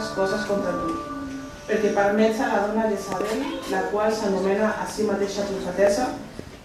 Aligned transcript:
aquestes 0.00 0.16
coses 0.16 0.46
contra 0.48 0.72
tu, 0.80 0.94
perquè 1.68 1.92
permets 1.94 2.40
a 2.40 2.48
la 2.48 2.60
dona 2.68 2.88
Jezabel, 2.88 3.42
la 3.70 3.82
qual 3.92 4.12
s'anomena 4.12 4.72
a 4.80 4.86
si 4.88 5.04
mateixa 5.04 5.44
profetesa, 5.48 6.06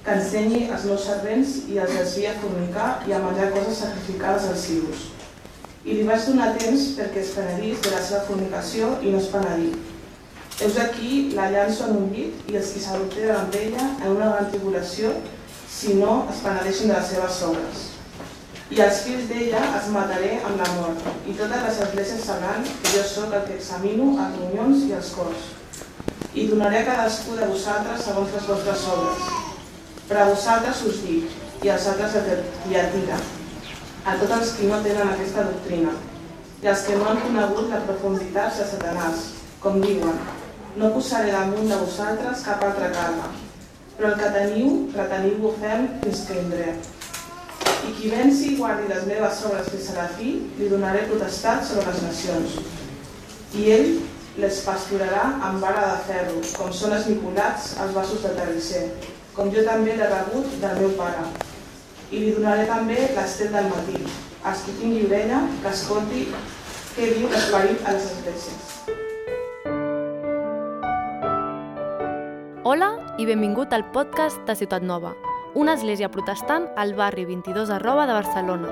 que 0.05 0.13
ensenyi 0.13 0.69
als 0.71 0.85
meus 0.85 1.03
servents 1.03 1.55
i 1.67 1.79
els 1.81 1.97
desvia 1.97 2.31
a 2.31 2.39
fornicar 2.39 2.89
i 3.07 3.13
a 3.13 3.19
menjar 3.19 3.51
coses 3.51 3.81
sacrificades 3.83 4.47
als 4.51 4.67
ídols. 4.71 5.07
I 5.85 5.97
li 5.97 6.05
vaig 6.07 6.21
donar 6.25 6.53
temps 6.57 6.85
perquè 6.97 7.21
es 7.21 7.33
penedís 7.35 7.81
de 7.83 7.91
la 7.93 8.03
seva 8.05 8.23
fornicació 8.29 8.93
i 9.01 9.11
no 9.13 9.19
es 9.19 9.31
penedí. 9.33 9.73
Heus 10.61 10.77
aquí 10.79 11.31
la 11.35 11.49
llanço 11.51 11.89
en 11.89 11.97
un 12.03 12.07
llit 12.13 12.47
i 12.49 12.55
els 12.61 12.71
qui 12.71 12.83
s'adulteren 12.85 13.41
amb 13.41 13.59
ella 13.59 13.89
en 13.97 14.13
una 14.13 14.31
gran 14.31 14.47
tribulació 14.53 15.11
si 15.67 15.97
no 15.99 16.23
es 16.31 16.39
penedeixen 16.45 16.93
de 16.93 16.95
les 16.95 17.11
seves 17.11 17.43
obres. 17.49 17.83
I 18.73 18.79
els 18.81 19.03
fills 19.05 19.27
d'ella 19.29 19.59
els 19.77 19.87
mataré 19.93 20.39
amb 20.41 20.57
la 20.57 20.67
mort, 20.79 21.03
i 21.29 21.35
totes 21.37 21.65
les 21.67 21.81
esglésies 21.85 22.23
sabran 22.25 22.63
que 22.65 22.93
jo 22.95 23.03
sóc 23.05 23.33
el 23.37 23.43
que 23.45 23.59
examino 23.59 24.07
els 24.23 24.39
ronyons 24.41 24.87
i 24.87 24.95
els 24.99 25.11
cors. 25.13 25.43
I 26.33 26.47
donaré 26.49 26.79
a 26.81 26.87
cadascú 26.87 27.37
de 27.37 27.45
vosaltres 27.51 28.01
segons 28.07 28.33
les 28.33 28.47
vostres 28.49 28.87
obres. 28.95 29.27
Per 30.09 30.17
a 30.17 30.25
vosaltres 30.31 30.81
us 30.89 31.03
dic, 31.03 31.29
i 31.61 31.69
als 31.69 31.85
altres 31.93 32.17
de 32.17 32.39
Tiatira, 32.63 33.21
a 34.05 34.17
tots 34.23 34.35
els 34.39 34.55
que 34.57 34.71
no 34.71 34.81
tenen 34.87 35.13
aquesta 35.13 35.45
doctrina, 35.51 35.93
i 36.65 36.73
als 36.73 36.87
que 36.89 36.97
no 36.97 37.11
han 37.11 37.21
conegut 37.21 37.69
la 37.69 37.85
profunditat 37.85 38.57
de 38.57 38.67
Satanàs, 38.73 39.29
com 39.61 39.77
diuen, 39.85 40.19
no 40.81 40.93
posaré 40.97 41.37
damunt 41.37 41.69
de 41.69 41.79
vosaltres 41.85 42.41
cap 42.49 42.65
altra 42.65 42.89
carga, 42.97 43.29
però 43.95 44.11
el 44.11 44.19
que 44.19 44.35
teniu, 44.41 44.75
reteniu-ho 44.97 45.55
ferm 45.61 45.89
fins 46.01 46.25
que 46.25 46.41
vindré. 46.41 46.77
I 47.65 47.93
qui 47.97 48.09
venci 48.11 48.51
i 48.51 48.57
guardi 48.59 48.89
les 48.89 49.05
meves 49.09 49.41
obres 49.47 49.69
fins 49.73 49.91
a 49.93 49.97
la 49.99 50.07
fi, 50.17 50.33
li 50.59 50.69
donaré 50.71 51.05
potestat 51.09 51.65
sobre 51.67 51.87
les 51.89 52.03
nacions. 52.05 52.57
I 53.55 53.69
ell 53.77 53.91
les 54.41 54.61
pasturarà 54.67 55.25
amb 55.47 55.63
vara 55.63 55.85
de 55.93 55.99
ferro, 56.09 56.39
com 56.57 56.73
són 56.75 56.95
esmicolats 56.97 57.73
als 57.79 57.93
vasos 57.95 58.23
de 58.25 58.33
terrisser, 58.37 58.83
com 59.35 59.51
jo 59.53 59.63
també 59.67 59.95
l'he 59.95 60.09
rebut 60.11 60.57
del 60.61 60.79
meu 60.81 60.95
pare. 60.99 61.23
I 62.11 62.21
li 62.21 62.35
donaré 62.35 62.67
també 62.69 62.99
l'estel 63.15 63.53
del 63.55 63.71
matí. 63.71 64.03
Els 64.45 64.65
qui 64.65 64.75
tingui 64.81 65.07
orella, 65.07 65.45
que 65.63 65.71
escolti 65.71 66.27
què 66.95 67.13
diu 67.15 67.31
l'esperit 67.31 67.81
a 67.83 67.95
les 67.95 68.11
esglésies. 68.11 68.75
Hola 72.65 72.91
i 73.21 73.25
benvingut 73.29 73.73
al 73.77 73.83
podcast 73.93 74.39
de 74.47 74.55
Ciutat 74.57 74.83
Nova, 74.83 75.11
una 75.55 75.73
església 75.73 76.11
protestant 76.11 76.67
al 76.75 76.93
barri 76.93 77.23
22 77.23 77.69
arroba 77.69 78.05
de 78.05 78.13
Barcelona. 78.13 78.67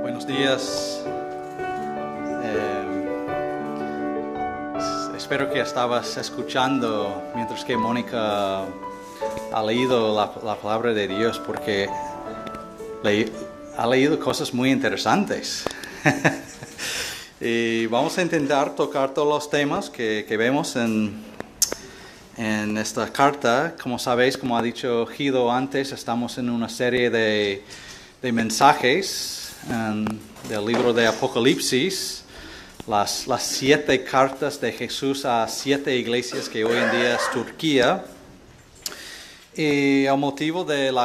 Buenos 0.00 0.24
días. 0.24 1.04
Eh, 2.44 3.06
espero 5.16 5.50
que 5.52 5.60
estabas 5.60 6.16
escuchando 6.16 7.24
mientras 7.34 7.64
que 7.64 7.76
Mónica 7.76 8.60
ha 9.52 9.62
leído 9.66 10.14
la, 10.14 10.30
la 10.44 10.54
palabra 10.54 10.92
de 10.92 11.08
Dios 11.08 11.40
porque 11.40 11.88
ha 13.76 13.86
leído 13.86 14.20
cosas 14.20 14.54
muy 14.54 14.70
interesantes. 14.70 15.64
y 17.40 17.86
vamos 17.86 18.18
a 18.18 18.22
intentar 18.22 18.74
tocar 18.74 19.14
todos 19.14 19.28
los 19.28 19.48
temas 19.50 19.88
que, 19.88 20.26
que 20.28 20.36
vemos 20.36 20.76
en, 20.76 21.22
en 22.36 22.76
esta 22.76 23.10
carta. 23.10 23.74
Como 23.82 23.98
sabéis, 23.98 24.36
como 24.36 24.58
ha 24.58 24.62
dicho 24.62 25.06
Gido 25.06 25.50
antes, 25.50 25.92
estamos 25.92 26.36
en 26.38 26.50
una 26.50 26.68
serie 26.68 27.08
de, 27.08 27.64
de 28.20 28.32
mensajes 28.32 29.52
en- 29.70 30.04
del 30.48 30.64
libro 30.66 30.92
de 30.92 31.06
Apocalipsis, 31.06 32.24
las, 32.86 33.26
las 33.26 33.42
siete 33.42 34.04
cartas 34.04 34.60
de 34.60 34.72
Jesús 34.72 35.24
a 35.24 35.46
siete 35.48 35.96
iglesias 35.96 36.48
que 36.48 36.64
hoy 36.64 36.76
en 36.78 36.90
día 36.90 37.14
es 37.14 37.30
Turquía. 37.32 38.04
Y 39.54 40.04
el 40.04 40.16
motivo 40.16 40.64
del 40.64 40.96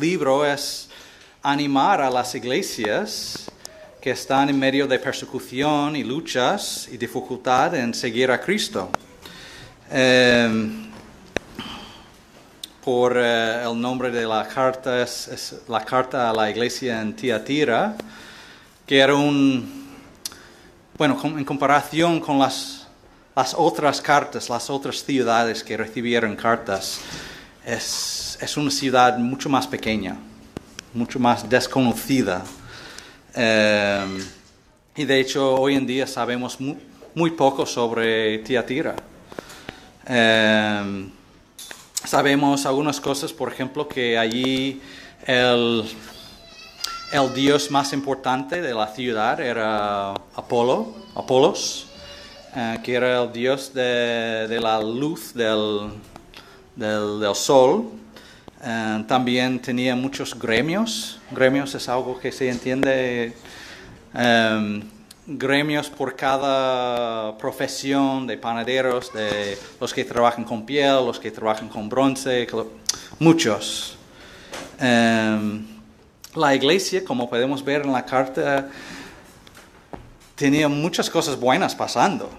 libro 0.00 0.44
es 0.46 0.88
animar 1.42 2.00
a 2.02 2.10
las 2.10 2.34
iglesias 2.34 3.47
que 4.08 4.12
están 4.12 4.48
en 4.48 4.58
medio 4.58 4.86
de 4.86 4.98
persecución 4.98 5.94
y 5.94 6.02
luchas 6.02 6.88
y 6.90 6.96
dificultad 6.96 7.74
en 7.74 7.92
seguir 7.92 8.30
a 8.30 8.40
Cristo. 8.40 8.88
Em, 9.90 10.88
por 12.82 13.18
eh, 13.18 13.64
el 13.64 13.78
nombre 13.78 14.10
de 14.10 14.24
la 14.24 14.48
carta 14.48 15.02
es, 15.02 15.60
la 15.68 15.84
carta 15.84 16.30
a 16.30 16.32
la 16.32 16.48
iglesia 16.48 17.02
en 17.02 17.14
Tiatira, 17.14 17.96
que 18.86 18.98
era 18.98 19.14
un, 19.14 19.86
bueno, 20.96 21.20
en 21.22 21.44
comparación 21.44 22.18
con 22.18 22.38
las, 22.38 22.86
las 23.36 23.52
otras 23.52 24.00
cartas, 24.00 24.48
las 24.48 24.70
otras 24.70 25.04
ciudades 25.04 25.62
que 25.62 25.76
recibieron 25.76 26.34
cartas, 26.34 26.98
es, 27.62 28.38
es 28.40 28.56
una 28.56 28.70
ciudad 28.70 29.18
mucho 29.18 29.50
más 29.50 29.66
pequeña, 29.66 30.16
mucho 30.94 31.18
más 31.18 31.46
desconocida. 31.46 32.42
Eh, 33.40 34.18
y 34.96 35.04
de 35.04 35.20
hecho 35.20 35.54
hoy 35.54 35.76
en 35.76 35.86
día 35.86 36.08
sabemos 36.08 36.60
mu- 36.60 36.74
muy 37.14 37.30
poco 37.30 37.64
sobre 37.66 38.38
Tiatira. 38.38 38.96
Eh, 40.08 41.08
sabemos 42.04 42.66
algunas 42.66 43.00
cosas, 43.00 43.32
por 43.32 43.52
ejemplo, 43.52 43.86
que 43.86 44.18
allí 44.18 44.82
el, 45.24 45.84
el 47.12 47.34
dios 47.34 47.70
más 47.70 47.92
importante 47.92 48.60
de 48.60 48.74
la 48.74 48.88
ciudad 48.88 49.40
era 49.40 50.10
Apolo, 50.34 50.94
Apolos, 51.14 51.86
eh, 52.56 52.80
que 52.82 52.94
era 52.94 53.22
el 53.22 53.32
dios 53.32 53.72
de, 53.72 54.48
de 54.48 54.60
la 54.60 54.80
luz 54.82 55.32
del, 55.32 55.90
del 56.74 57.34
sol. 57.36 57.88
Eh, 58.62 59.04
también 59.06 59.60
tenía 59.60 59.94
muchos 59.94 60.36
gremios. 60.38 61.20
Gremios 61.30 61.74
es 61.74 61.88
algo 61.88 62.18
que 62.18 62.32
se 62.32 62.48
entiende. 62.48 63.32
eh, 64.14 64.82
gremios 65.30 65.90
por 65.90 66.16
cada 66.16 67.36
profesión 67.36 68.26
de 68.26 68.38
panaderos, 68.38 69.12
de 69.12 69.58
los 69.78 69.92
que 69.92 70.02
trabajan 70.02 70.42
con 70.42 70.64
piel, 70.64 71.04
los 71.04 71.20
que 71.20 71.30
trabajan 71.30 71.68
con 71.68 71.86
bronce, 71.90 72.46
muchos. 73.18 73.98
Eh, 74.80 75.60
la 76.34 76.54
iglesia, 76.54 77.04
como 77.04 77.28
podemos 77.28 77.62
ver 77.62 77.82
en 77.82 77.92
la 77.92 78.06
carta, 78.06 78.68
tenía 80.34 80.66
muchas 80.68 81.10
cosas 81.10 81.38
buenas 81.38 81.74
pasando. 81.74 82.30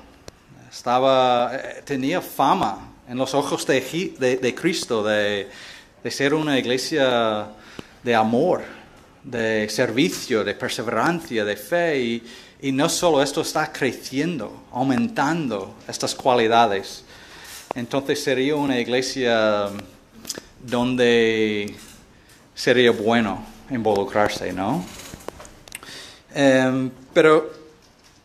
Estaba, 0.72 1.52
eh, 1.54 1.84
tenía 1.86 2.22
fama 2.22 2.90
en 3.08 3.18
los 3.20 3.36
ojos 3.36 3.66
de- 4.20 4.38
de 4.38 4.56
Cristo 4.56 5.04
de, 5.04 5.48
de 6.04 6.12
ser 6.12 6.34
una 6.34 6.58
iglesia 6.58 7.48
de 8.04 8.16
amor, 8.16 8.62
de 9.24 9.68
servicio, 9.70 10.44
de 10.44 10.56
perseverancia, 10.56 11.44
de 11.46 11.56
fe. 11.56 12.00
Y, 12.00 12.24
y 12.62 12.72
no 12.72 12.90
solo 12.90 13.22
esto 13.22 13.42
está 13.42 13.72
creciendo, 13.72 14.64
aumentando 14.72 15.76
estas 15.88 16.14
cualidades. 16.16 17.04
Entonces 17.76 18.24
sería 18.24 18.56
una 18.56 18.80
iglesia 18.80 19.70
donde 20.62 21.76
sería 22.54 22.92
bueno 22.92 23.46
involucrarse, 23.70 24.52
¿no? 24.52 24.84
Em, 26.34 26.92
pero 27.14 27.52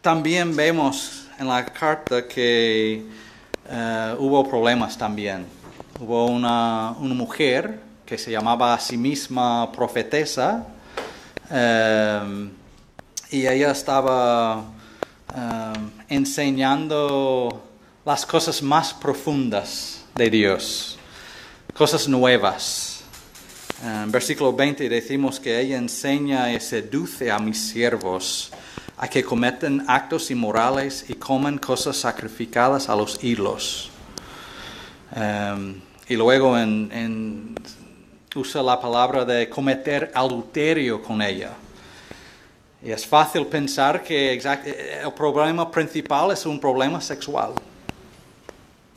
también 0.00 0.54
vemos 0.54 1.28
en 1.38 1.48
la 1.48 1.64
carta 1.64 2.26
que 2.26 3.02
eh, 3.68 4.16
hubo 4.18 4.48
problemas 4.48 4.98
también. 4.98 5.46
Hubo 6.00 6.26
una, 6.26 6.90
una 6.98 7.14
mujer 7.14 7.78
que 8.04 8.18
se 8.18 8.32
llamaba 8.32 8.74
a 8.74 8.80
sí 8.80 8.96
misma 8.96 9.70
profetesa 9.70 10.66
em, 11.48 12.50
y 13.30 13.46
ella 13.46 13.70
estaba 13.70 14.64
em, 15.32 15.90
enseñando 16.08 17.62
las 18.04 18.26
cosas 18.26 18.60
más 18.60 18.92
profundas 18.92 20.04
de 20.16 20.30
Dios, 20.30 20.98
cosas 21.72 22.08
nuevas. 22.08 23.04
En 23.84 24.10
versículo 24.10 24.52
20 24.52 24.88
decimos 24.88 25.38
que 25.38 25.60
ella 25.60 25.76
enseña 25.76 26.52
y 26.52 26.58
seduce 26.58 27.30
a 27.30 27.38
mis 27.38 27.68
siervos 27.68 28.50
a 28.96 29.06
que 29.06 29.22
cometen 29.22 29.84
actos 29.86 30.30
inmorales 30.32 31.04
y 31.08 31.14
coman 31.14 31.58
cosas 31.58 31.96
sacrificadas 31.96 32.88
a 32.88 32.96
los. 32.96 33.90
Em, 35.16 35.80
y 36.08 36.16
luego 36.16 36.58
en- 36.58 36.90
en- 36.92 37.54
usa 38.36 38.62
la 38.62 38.80
palabra 38.80 39.24
de 39.24 39.48
cometer 39.48 40.10
adulterio 40.14 41.00
con 41.02 41.22
ella. 41.22 41.50
Y 42.82 42.90
es 42.90 43.06
fácil 43.06 43.46
pensar 43.46 44.02
que 44.02 44.34
exact- 44.38 44.66
el 44.66 45.12
problema 45.12 45.70
principal 45.70 46.32
es 46.32 46.44
un 46.44 46.58
problema 46.60 47.00
sexual. 47.00 47.52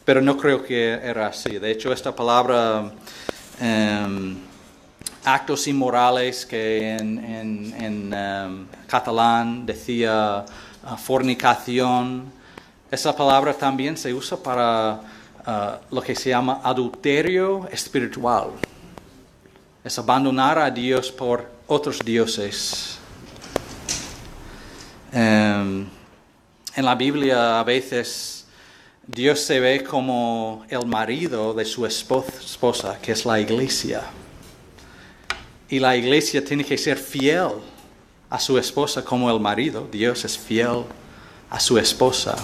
Pero 0.03 0.21
no 0.21 0.35
creo 0.37 0.63
que 0.65 0.91
era 0.93 1.27
así. 1.27 1.59
De 1.59 1.71
hecho, 1.71 1.91
esta 1.93 2.13
palabra 2.15 2.91
em, 3.61 4.35
actos 5.25 5.67
inmorales 5.67 6.45
que 6.45 6.91
en, 6.97 7.17
en- 7.23 8.13
em, 8.13 8.65
catalán 8.87 9.65
decía 9.65 10.45
ah, 10.83 10.97
fornicación. 10.97 12.31
Esa 12.91 13.15
palabra 13.15 13.53
también 13.53 13.97
se 13.97 14.13
usa 14.13 14.37
para 14.37 15.01
ah, 15.47 15.79
lo 15.89 16.01
que 16.01 16.13
se 16.15 16.29
llama 16.29 16.61
adulterio 16.63 17.67
espiritual. 17.71 18.51
Es 19.83 19.97
abandonar 19.97 20.59
a 20.59 20.69
Dios 20.69 21.11
por 21.11 21.49
otros 21.67 21.99
dioses. 22.03 22.97
Em, 25.11 25.87
en 26.75 26.85
la 26.85 26.95
Biblia 26.95 27.59
a 27.59 27.63
veces 27.63 28.45
Dios 29.07 29.39
se 29.39 29.59
ve 29.59 29.83
como 29.83 30.65
el 30.69 30.85
marido 30.85 31.53
de 31.53 31.63
su 31.63 31.83
espo- 31.85 32.25
esposa, 32.39 32.99
que 33.01 33.13
es 33.13 33.25
la 33.25 33.39
iglesia. 33.39 34.03
Y 35.69 35.79
la 35.79 35.95
iglesia 35.95 36.43
tiene 36.43 36.63
que 36.65 36.77
ser 36.77 36.97
fiel 36.97 37.51
a 38.29 38.39
su 38.39 38.57
esposa 38.57 39.03
como 39.03 39.31
el 39.31 39.39
marido. 39.39 39.87
Dios 39.89 40.25
es 40.25 40.37
fiel 40.37 40.83
a 41.49 41.59
su 41.59 41.77
esposa. 41.77 42.35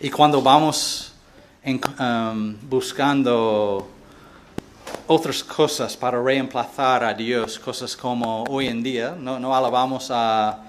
Y 0.00 0.10
cuando 0.10 0.42
vamos 0.42 1.07
um, 1.76 2.56
buscando 2.68 3.88
otras 5.06 5.42
cosas 5.44 5.96
para 5.96 6.20
reemplazar 6.22 7.04
a 7.04 7.12
Dios, 7.14 7.58
cosas 7.58 7.96
como 7.96 8.44
hoy 8.44 8.68
en 8.68 8.82
día, 8.82 9.14
no, 9.18 9.54
alabamos 9.54 10.10
a, 10.10 10.62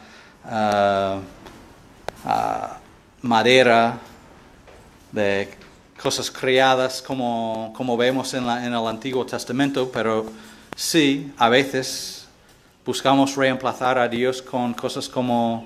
a- 0.46 1.20
a 2.26 2.78
madera 3.22 3.98
de 5.12 5.50
cosas 6.02 6.30
creadas 6.32 7.02
como, 7.02 7.74
como 7.76 7.96
vemos 7.98 8.34
en, 8.34 8.46
la- 8.46 8.66
en 8.66 8.74
el 8.74 8.88
Antiguo 8.88 9.26
Testamento, 9.26 9.90
pero 9.92 10.26
sí, 10.76 11.32
a 11.38 11.50
veces 11.50 12.28
buscamos 12.86 13.36
reemplazar 13.36 13.98
a 13.98 14.08
Dios 14.08 14.42
con 14.42 14.74
cosas 14.74 15.08
como 15.10 15.66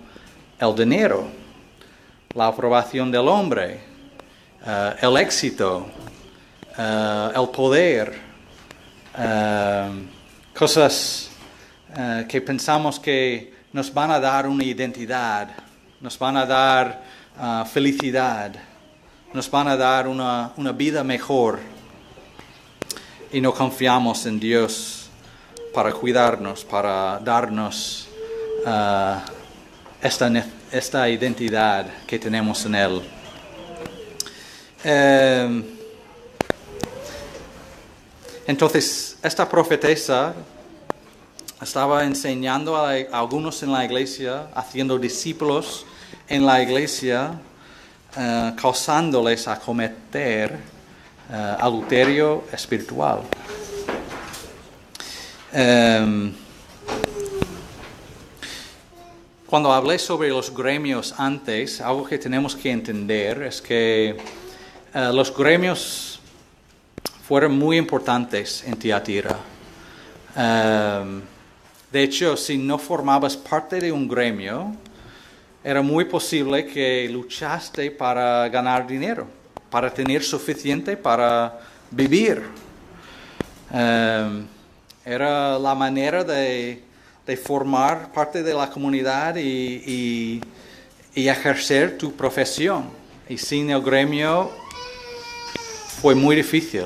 el 0.59 0.75
dinero, 0.75 1.27
la 2.33 2.47
aprobación 2.47 3.11
del 3.11 3.27
hombre, 3.27 3.92
eh, 4.65 4.95
el 5.01 5.17
éxito, 5.17 5.87
eh, 6.77 7.31
el 7.35 7.49
poder, 7.49 8.17
eh, 9.17 10.07
cosas 10.57 11.29
que 12.27 12.41
pensamos 12.41 12.99
que 12.99 13.53
nos 13.71 13.93
van 13.93 14.09
a 14.09 14.19
dar 14.19 14.47
una 14.47 14.63
identidad, 14.63 15.49
nos 16.01 16.17
van 16.17 16.37
a 16.37 16.45
dar 16.45 17.03
felicidad, 17.71 18.51
nos 19.31 19.51
van 19.51 19.67
a 19.67 19.77
dar 19.77 20.07
una, 20.07 20.53
una 20.57 20.71
vida 20.71 21.03
mejor 21.03 21.59
y 23.31 23.39
no 23.39 23.53
confiamos 23.53 24.25
en 24.25 24.39
Dios 24.39 25.07
para 25.71 25.91
cuidarnos, 25.91 26.65
para 26.65 27.19
darnos 27.19 28.07
esta, 30.01 30.31
esta 30.71 31.09
identidad 31.09 31.85
que 32.07 32.17
tenemos 32.17 32.65
en 32.65 32.73
Él. 32.73 33.01
Em, 34.83 35.63
entonces, 38.45 39.17
esta 39.23 39.47
profetesa 39.47 40.33
estaba 41.61 42.03
enseñando 42.03 42.75
a, 42.75 42.91
algunos 43.11 43.63
en 43.63 43.71
la 43.71 43.85
iglesia, 43.85 44.47
haciendo 44.53 44.99
discípulos 44.99 45.85
en 46.27 46.45
la 46.45 46.61
iglesia, 46.61 47.39
eh, 48.17 48.53
causándoles 48.61 49.47
a 49.47 49.57
cometer 49.57 50.51
eh, 51.31 51.55
adulterio 51.59 52.43
espiritual. 52.51 53.21
Em, 55.53 56.33
cuando 59.47 59.71
hablé 59.71 59.97
sobre 59.97 60.29
los 60.29 60.53
gremios 60.53 61.13
antes, 61.17 61.79
algo 61.79 62.03
que 62.03 62.17
tenemos 62.17 62.55
que 62.55 62.71
entender 62.71 63.43
es 63.43 63.61
que 63.61 64.42
eh, 64.93 65.11
los 65.13 65.35
gremios 65.35 66.19
fueron 67.27 67.57
muy 67.57 67.77
importantes 67.77 68.63
en 68.65 68.75
Tiatira. 68.77 69.37
Em, 70.35 71.21
de 71.91 72.03
hecho, 72.03 72.35
si 72.35 72.57
no 72.57 72.77
formabas 72.77 73.37
parte 73.37 73.79
de 73.79 73.91
un 73.91 74.07
gremio, 74.07 74.75
era 75.63 75.81
muy 75.81 76.05
posible 76.05 76.65
que 76.65 77.07
luchaste 77.09 77.91
para 77.91 78.49
ganar 78.49 78.85
dinero, 78.85 79.27
para 79.69 79.93
tener 79.93 80.23
suficiente 80.23 80.97
para 80.97 81.59
vivir. 81.91 82.41
Em, 83.71 84.45
era 85.05 85.57
la 85.59 85.75
manera 85.75 86.23
de, 86.23 86.83
formar 87.43 88.11
parte 88.11 88.43
de 88.43 88.53
la 88.53 88.69
comunidad 88.69 89.35
y, 89.37 89.41
y- 89.85 90.41
y 91.15 91.27
ejercer 91.29 91.97
tu 91.97 92.11
profesión. 92.13 92.85
Y 93.29 93.37
sin 93.37 93.69
el 93.69 93.81
gremio 93.81 94.51
fue 96.03 96.15
muy 96.15 96.35
difícil. 96.35 96.83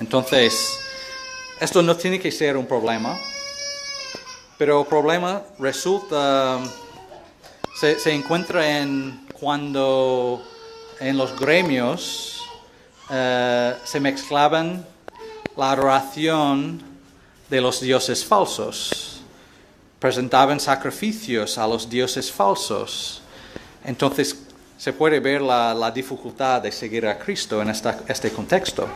Entonces, 0.00 0.80
esto 1.60 1.82
no 1.82 1.94
tiene 1.94 2.18
que 2.18 2.32
ser 2.32 2.56
un 2.56 2.64
problema, 2.64 3.14
pero 4.56 4.80
el 4.80 4.86
problema 4.86 5.42
resulta, 5.58 6.60
se, 7.78 8.14
encuentra 8.14 8.80
en 8.80 9.26
cuando 9.38 10.42
en 10.98 11.18
los 11.18 11.38
gremios 11.38 12.40
eh, 13.10 13.74
se 13.84 14.00
mezclaban 14.00 14.86
la 15.54 15.72
adoración 15.72 16.82
de 17.50 17.60
los 17.60 17.82
dioses 17.82 18.24
falsos, 18.24 19.20
presentaban 19.98 20.58
sacrificios 20.58 21.58
a 21.58 21.66
los 21.66 21.90
dioses 21.90 22.32
falsos. 22.32 23.20
Entonces 23.84 24.46
se 24.80 24.94
puede 24.94 25.20
ver 25.20 25.42
la, 25.42 25.90
dificultad 25.90 26.62
de 26.62 26.72
seguir 26.72 27.06
a 27.06 27.18
Cristo 27.18 27.60
en 27.60 27.68
este 27.68 28.30
contexto. 28.30 28.88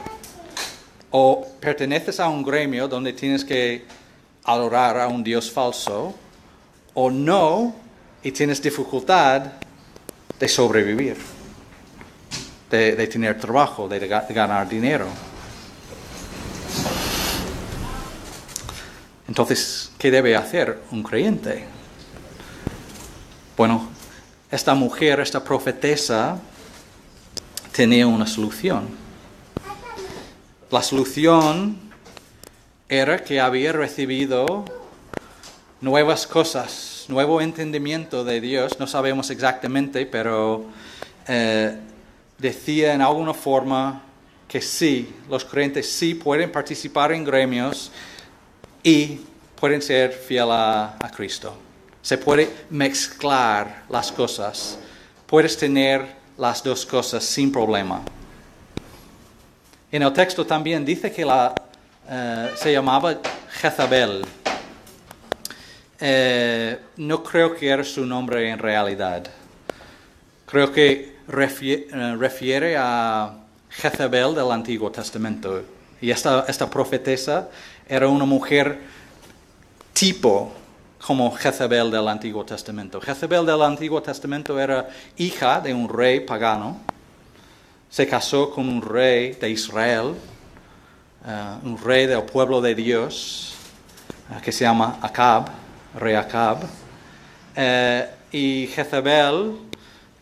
O 1.10 1.46
perteneces 1.60 2.18
a 2.20 2.28
un 2.30 2.42
gremio 2.42 2.88
donde 2.88 3.12
tienes 3.12 3.44
que 3.44 3.84
adorar 4.44 4.98
a 4.98 5.08
un 5.08 5.22
Dios 5.22 5.50
falso, 5.50 6.14
o 6.94 7.10
no, 7.10 7.74
y 8.22 8.32
tienes 8.32 8.62
dificultad 8.62 9.42
de 10.40 10.48
sobrevivir, 10.48 11.18
de, 12.70 13.06
tener 13.06 13.38
trabajo, 13.38 13.86
de 13.86 14.08
ganar 14.08 14.66
dinero. 14.66 15.06
Entonces, 19.28 19.92
¿qué 19.98 20.10
debe 20.10 20.34
hacer 20.34 20.78
un 20.90 21.02
creyente? 21.02 21.66
Bueno, 23.54 23.93
esta 24.54 24.74
mujer, 24.74 25.18
esta 25.18 25.42
profetesa, 25.42 26.38
tenía 27.72 28.06
una 28.06 28.24
solución. 28.24 28.88
La 30.70 30.80
solución 30.80 31.76
era 32.88 33.24
que 33.24 33.40
había 33.40 33.72
recibido 33.72 34.64
nuevas 35.80 36.28
cosas, 36.28 37.04
nuevo 37.08 37.40
entendimiento 37.40 38.22
de 38.22 38.40
Dios, 38.40 38.78
no 38.78 38.86
sabemos 38.86 39.28
exactamente, 39.30 40.06
pero 40.06 40.66
eh, 41.26 41.76
decía 42.38 42.94
en 42.94 43.02
alguna 43.02 43.34
forma 43.34 44.02
que 44.46 44.60
sí, 44.60 45.12
los 45.28 45.44
creyentes 45.44 45.90
sí 45.90 46.14
pueden 46.14 46.52
participar 46.52 47.10
en 47.10 47.24
gremios 47.24 47.90
y 48.84 49.18
pueden 49.58 49.82
ser 49.82 50.12
fiel 50.12 50.52
a, 50.52 50.96
a 51.00 51.10
Cristo. 51.10 51.56
Se 52.04 52.18
puede 52.18 52.50
mezclar 52.68 53.84
las 53.88 54.12
cosas. 54.12 54.78
Puedes 55.26 55.56
tener 55.56 56.06
las 56.36 56.62
dos 56.62 56.84
cosas 56.84 57.24
sin 57.24 57.50
problema. 57.50 58.02
En 59.90 60.02
el 60.02 60.12
texto 60.12 60.44
también 60.44 60.84
dice 60.84 61.10
que 61.10 61.24
la, 61.24 61.54
eh, 62.06 62.50
se 62.56 62.72
llamaba 62.72 63.16
Jezabel. 63.52 64.22
Eh, 65.98 66.78
no 66.98 67.22
creo 67.22 67.56
que 67.56 67.68
era 67.68 67.82
su 67.82 68.04
nombre 68.04 68.50
en 68.50 68.58
realidad. 68.58 69.24
Creo 70.44 70.70
que 70.70 71.16
eh, 71.26 72.16
refiere 72.18 72.76
a 72.76 73.34
Jezabel 73.70 74.34
del 74.34 74.50
Antiguo 74.50 74.90
Testamento. 74.90 75.62
Y 76.02 76.10
esta, 76.10 76.44
esta 76.48 76.68
profetesa 76.68 77.48
era 77.88 78.08
una 78.08 78.26
mujer 78.26 78.78
tipo 79.94 80.52
como 81.06 81.30
Jezabel 81.32 81.90
del 81.90 82.08
Antiguo 82.08 82.46
Testamento. 82.46 82.98
Jezabel 82.98 83.44
del 83.44 83.60
Antiguo 83.60 84.02
Testamento 84.02 84.58
era 84.58 84.88
hija 85.18 85.60
de 85.60 85.74
un 85.74 85.86
rey 85.86 86.20
pagano. 86.20 86.80
Se 87.90 88.08
casó 88.08 88.50
con 88.50 88.66
un 88.66 88.80
rey 88.80 89.32
de 89.32 89.50
Israel, 89.50 90.14
eh, 91.26 91.56
un 91.62 91.76
rey 91.76 92.06
del 92.06 92.22
pueblo 92.22 92.62
de 92.62 92.74
Dios, 92.74 93.52
eh, 94.30 94.40
que 94.42 94.50
se 94.50 94.64
llama 94.64 94.98
Acab, 95.02 95.50
rey 95.94 96.14
Acab. 96.14 96.60
Eh, 97.54 98.08
y 98.32 98.66
Jezabel 98.68 99.58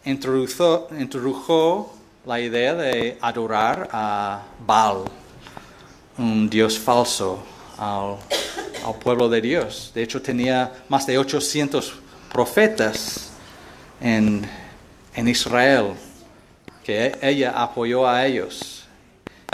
introdujo, 0.05 0.89
introdujo 0.99 1.95
la 2.27 2.41
idea 2.41 2.75
de 2.75 3.19
adorar 3.21 3.89
a 3.93 4.43
Baal, 4.67 5.05
un 6.19 6.51
Dios 6.51 6.77
falso 6.77 7.39
al, 7.79 8.17
al 8.85 8.95
pueblo 8.95 9.29
de 9.29 9.41
Dios. 9.41 9.93
De 9.95 10.03
hecho, 10.03 10.21
tenía 10.21 10.73
más 10.89 11.07
de 11.07 11.19
800 11.19 11.95
profetas 12.33 13.31
en, 14.01 14.49
en 15.15 15.29
Israel 15.29 15.95
que 16.85 17.17
ella 17.21 17.53
apoyó 17.63 18.09
a 18.09 18.27
ellos. 18.27 18.85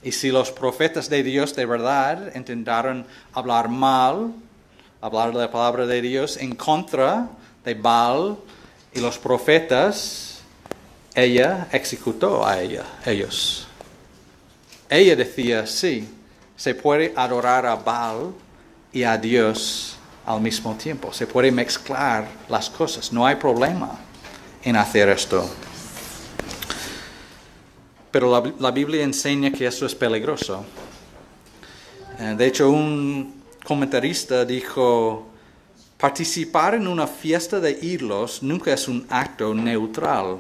Y 0.02 0.12
si 0.12 0.30
los 0.30 0.50
profetas 0.50 1.08
de 1.08 1.22
Dios 1.22 1.54
de 1.54 1.66
verdad 1.66 2.34
intentaron 2.34 3.04
hablar 3.32 3.68
mal, 3.68 4.32
hablar 5.00 5.32
de 5.32 5.38
la 5.38 5.50
palabra 5.50 5.86
de 5.86 6.00
Dios 6.00 6.36
en 6.36 6.54
contra 6.54 7.28
de 7.64 7.74
Baal 7.74 8.36
y 8.94 9.00
los 9.00 9.18
profetas, 9.18 10.40
ella 11.14 11.68
ejecutó 11.72 12.46
a 12.46 12.60
ellos. 12.60 13.66
Ella 14.88 15.16
decía, 15.16 15.66
sí, 15.66 16.08
se 16.56 16.74
puede 16.74 17.12
adorar 17.16 17.66
a 17.66 17.74
Baal 17.74 18.32
y 18.92 19.02
a 19.02 19.16
Dios 19.16 19.96
al 20.26 20.40
mismo 20.40 20.74
tiempo. 20.76 21.12
Se 21.12 21.26
puede 21.26 21.50
mezclar 21.50 22.28
las 22.48 22.68
cosas. 22.70 23.12
No 23.12 23.26
hay 23.26 23.36
problema 23.36 23.98
en 24.62 24.76
hacer 24.76 25.08
esto. 25.08 25.48
Pero 28.10 28.30
la, 28.30 28.52
la 28.58 28.70
Biblia 28.70 29.02
enseña 29.02 29.50
que 29.50 29.66
eso 29.66 29.86
es 29.86 29.94
peligroso. 29.94 30.64
Eh, 32.18 32.34
de 32.36 32.46
hecho, 32.46 32.70
un 32.70 33.42
comentarista 33.64 34.44
dijo, 34.44 35.28
participar 35.96 36.74
en 36.74 36.88
una 36.88 37.06
fiesta 37.06 37.60
de 37.60 37.78
ídolos 37.82 38.42
nunca 38.42 38.72
es 38.72 38.88
un 38.88 39.06
acto 39.08 39.54
neutral. 39.54 40.38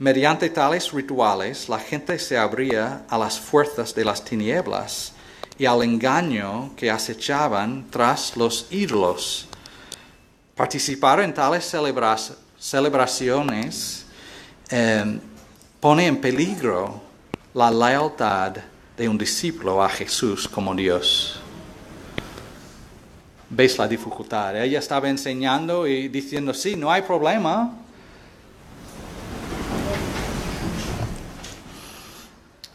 Mediante 0.00 0.50
tales 0.50 0.92
rituales, 0.92 1.68
la 1.68 1.78
gente 1.78 2.18
se 2.18 2.36
abría 2.36 3.04
a 3.08 3.16
las 3.16 3.38
fuerzas 3.38 3.94
de 3.94 4.04
las 4.04 4.24
tinieblas 4.24 5.13
y 5.58 5.66
al 5.66 5.82
engaño 5.82 6.72
que 6.76 6.90
acechaban 6.90 7.86
tras 7.90 8.36
los 8.36 8.66
ídolos. 8.70 9.46
Participar 10.54 11.20
en 11.20 11.32
tales 11.34 11.64
celebraciones 12.58 14.06
eh, 14.70 15.18
pone 15.80 16.06
en 16.06 16.20
peligro 16.20 17.02
la 17.52 17.70
lealtad 17.70 18.56
de 18.96 19.08
un 19.08 19.18
discípulo 19.18 19.82
a 19.82 19.88
Jesús 19.88 20.48
como 20.48 20.74
Dios. 20.74 21.40
¿Veis 23.50 23.78
la 23.78 23.86
dificultad? 23.86 24.60
Ella 24.60 24.78
estaba 24.78 25.08
enseñando 25.08 25.86
y 25.86 26.08
diciendo, 26.08 26.54
sí, 26.54 26.74
no 26.74 26.90
hay 26.90 27.02
problema. 27.02 27.72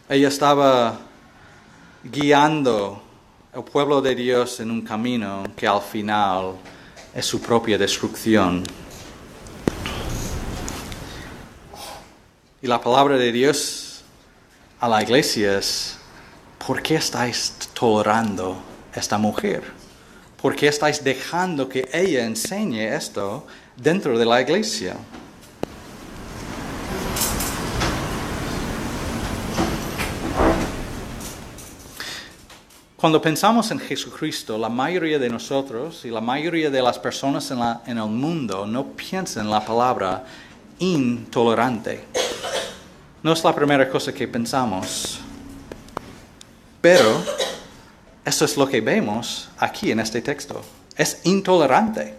Ella 0.08 0.28
estaba 0.28 1.09
guiando 2.12 3.02
el 3.54 3.64
pueblo 3.64 4.02
de 4.02 4.16
Dios 4.16 4.60
en 4.60 4.72
un 4.72 4.82
camino 4.82 5.44
que 5.56 5.68
al 5.68 5.82
final 5.82 6.56
es 7.14 7.26
su 7.26 7.40
propia 7.40 7.78
destrucción. 7.78 8.64
Y 12.62 12.68
la 12.68 12.82
palabra 12.82 13.16
de 13.16 13.32
Dios 13.32 14.04
a 14.80 14.88
la 14.88 15.04
iglesia 15.04 15.60
es, 15.60 15.98
¿por 16.66 16.82
qué 16.82 16.96
estáis 16.96 17.54
tolerando 17.74 18.58
esta 18.94 19.18
mujer? 19.18 19.64
¿Por 20.42 20.56
qué 20.56 20.68
estáis 20.68 21.04
dejando 21.04 21.70
que 21.70 21.90
ella 21.94 22.26
enseñe 22.26 22.96
esto 22.96 23.46
dentro 23.78 24.18
de 24.18 24.26
la 24.26 24.42
iglesia? 24.42 24.96
Cuando 33.00 33.22
pensamos 33.22 33.72
en 33.72 33.80
Jesucristo, 33.80 34.58
la 34.58 34.68
mayoría 34.68 35.18
de 35.20 35.30
nosotros 35.30 36.04
y 36.04 36.10
la 36.10 36.20
mayoría 36.20 36.70
de 36.70 36.82
las 36.82 37.00
personas 37.00 37.50
en, 37.52 37.60
la- 37.60 37.82
en 37.86 37.98
el 37.98 38.08
mundo 38.08 38.66
no 38.66 38.88
piensan 38.88 39.46
en 39.46 39.52
la 39.52 39.64
palabra 39.64 40.26
intolerante. 40.80 42.04
No 43.24 43.32
es 43.34 43.44
la 43.44 43.56
primera 43.56 43.90
cosa 43.90 44.14
que 44.14 44.28
pensamos. 44.28 45.20
Pero 46.82 47.24
eso 48.26 48.44
es 48.46 48.58
lo 48.58 48.68
que 48.68 48.82
vemos 48.82 49.50
aquí 49.58 49.92
en 49.92 50.02
este 50.02 50.22
texto. 50.22 50.62
Es 50.98 51.22
intolerante. 51.24 52.16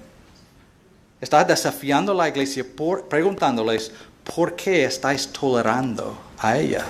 Está 1.21 1.45
desafiando 1.45 2.13
a 2.13 2.15
la 2.15 2.29
iglesia 2.31 2.65
por, 2.75 3.07
preguntándoles 3.07 3.93
por 4.35 4.57
qué 4.57 4.85
estáis 4.85 5.29
tolerando 5.31 6.17
a 6.39 6.57
ella. 6.57 6.85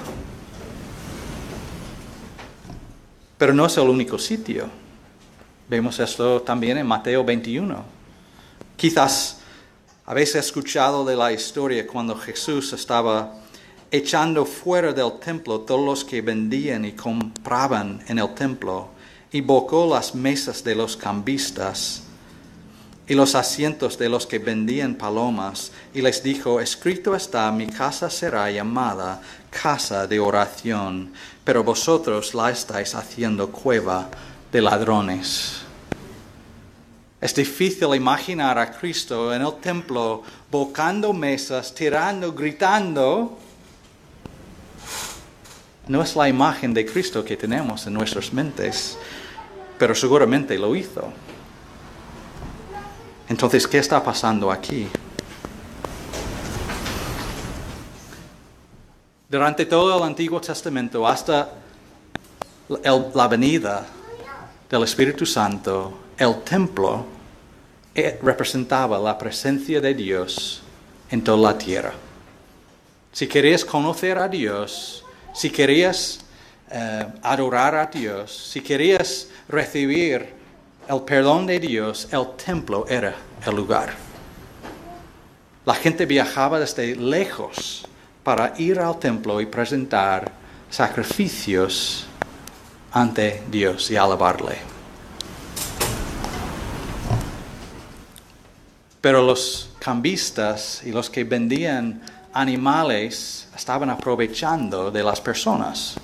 Pero 3.40 3.54
no 3.54 3.64
es 3.64 3.76
el 3.78 3.88
único 3.88 4.18
sitio. 4.18 4.68
Vemos 5.66 5.98
esto 5.98 6.42
también 6.42 6.76
en 6.76 6.86
Mateo 6.86 7.24
21. 7.24 7.82
Quizás 8.76 9.38
habéis 10.04 10.34
escuchado 10.34 11.06
de 11.06 11.16
la 11.16 11.32
historia 11.32 11.86
cuando 11.86 12.14
Jesús 12.14 12.74
estaba 12.74 13.32
echando 13.90 14.44
fuera 14.44 14.92
del 14.92 15.18
templo 15.20 15.60
todos 15.60 15.82
los 15.82 16.04
que 16.04 16.20
vendían 16.20 16.84
y 16.84 16.92
compraban 16.92 18.04
en 18.08 18.18
el 18.18 18.34
templo, 18.34 18.88
y 19.32 19.40
bocó 19.40 19.88
las 19.88 20.14
mesas 20.14 20.62
de 20.62 20.74
los 20.74 20.94
cambistas 20.98 22.02
y 23.08 23.14
los 23.14 23.34
asientos 23.34 23.96
de 23.96 24.10
los 24.10 24.26
que 24.26 24.38
vendían 24.38 24.96
palomas, 24.96 25.72
y 25.94 26.02
les 26.02 26.22
dijo, 26.22 26.60
escrito 26.60 27.16
está, 27.16 27.50
mi 27.50 27.66
casa 27.68 28.10
será 28.10 28.50
llamada 28.50 29.22
casa 29.50 30.06
de 30.06 30.20
oración, 30.20 31.12
pero 31.50 31.64
vosotros 31.64 32.32
la 32.32 32.52
estáis 32.52 32.94
haciendo 32.94 33.50
cueva 33.50 34.08
de 34.52 34.62
ladrones. 34.62 35.62
Es 37.20 37.34
difícil 37.34 37.92
imaginar 37.92 38.56
a 38.56 38.70
Cristo 38.70 39.34
en 39.34 39.42
el 39.42 39.54
templo 39.54 40.22
bocando 40.48 41.12
mesas, 41.12 41.74
tirando, 41.74 42.32
gritando. 42.32 43.36
No 45.88 46.02
es 46.02 46.14
la 46.14 46.28
imagen 46.28 46.72
de 46.72 46.86
Cristo 46.86 47.24
que 47.24 47.36
tenemos 47.36 47.84
en 47.84 47.94
nuestras 47.94 48.32
mentes, 48.32 48.96
pero 49.76 49.92
seguramente 49.92 50.56
lo 50.56 50.76
hizo. 50.76 51.12
Entonces, 53.28 53.66
¿qué 53.66 53.78
está 53.78 54.00
pasando 54.04 54.52
aquí? 54.52 54.86
Durante 59.30 59.64
todo 59.64 59.96
el 59.96 60.02
Antiguo 60.02 60.40
Testamento, 60.40 61.06
hasta 61.06 61.50
el- 62.68 63.06
la 63.14 63.28
venida 63.28 63.86
del 64.68 64.82
Espíritu 64.82 65.24
Santo, 65.24 65.92
el 66.18 66.42
templo 66.42 67.06
eh, 67.94 68.18
representaba 68.22 68.98
la 68.98 69.16
presencia 69.16 69.80
de 69.80 69.94
Dios 69.94 70.62
en 71.10 71.22
toda 71.22 71.52
la 71.52 71.58
tierra. 71.58 71.92
Si 73.12 73.26
querías 73.28 73.64
conocer 73.64 74.18
a 74.18 74.26
Dios, 74.28 75.04
si 75.34 75.50
querías 75.50 76.20
eh, 76.72 77.06
adorar 77.22 77.74
a 77.74 77.86
Dios, 77.86 78.32
si 78.52 78.60
querías 78.60 79.28
recibir 79.48 80.28
el 80.88 81.00
perdón 81.02 81.46
de 81.46 81.58
Dios, 81.58 82.08
el 82.12 82.26
templo 82.36 82.84
era 82.88 83.14
el 83.44 83.54
lugar. 83.56 83.94
La 85.66 85.74
gente 85.74 86.06
viajaba 86.06 86.60
desde 86.60 86.94
lejos 86.94 87.84
para 88.22 88.54
ir 88.58 88.78
al 88.78 88.98
templo 88.98 89.40
y 89.40 89.46
presentar 89.46 90.30
sacrificios 90.68 92.06
ante 92.92 93.42
Dios 93.50 93.90
y 93.90 93.96
alabarle. 93.96 94.58
Pero 99.00 99.22
los 99.22 99.70
cambistas 99.78 100.82
y 100.84 100.92
los 100.92 101.08
que 101.08 101.24
vendían 101.24 102.02
animales 102.32 103.48
estaban 103.56 103.90
aprovechando 103.90 104.90
de 104.90 105.02
las 105.02 105.20
personas, 105.20 105.94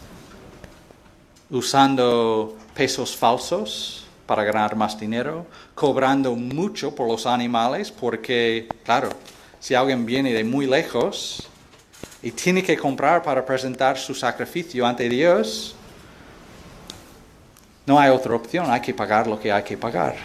usando 1.50 2.56
pesos 2.74 3.14
falsos 3.14 4.06
para 4.26 4.42
ganar 4.42 4.74
más 4.74 4.98
dinero, 4.98 5.46
cobrando 5.74 6.34
mucho 6.34 6.94
por 6.94 7.06
los 7.06 7.26
animales, 7.26 7.92
porque, 7.92 8.66
claro, 8.82 9.10
si 9.60 9.74
alguien 9.74 10.04
viene 10.04 10.32
de 10.32 10.42
muy 10.42 10.66
lejos 10.66 11.48
y 12.22 12.30
tiene 12.30 12.62
que 12.62 12.76
comprar 12.76 13.22
para 13.22 13.44
presentar 13.44 13.98
su 13.98 14.14
sacrificio 14.14 14.86
ante 14.86 15.08
Dios, 15.08 15.74
no 17.86 18.00
hay 18.00 18.10
otra 18.10 18.34
opción, 18.34 18.70
hay 18.70 18.80
que 18.80 18.92
pagar 18.92 19.26
lo 19.26 19.38
que 19.38 19.52
hay 19.52 19.62
que 19.62 19.76
pagar. 19.76 20.16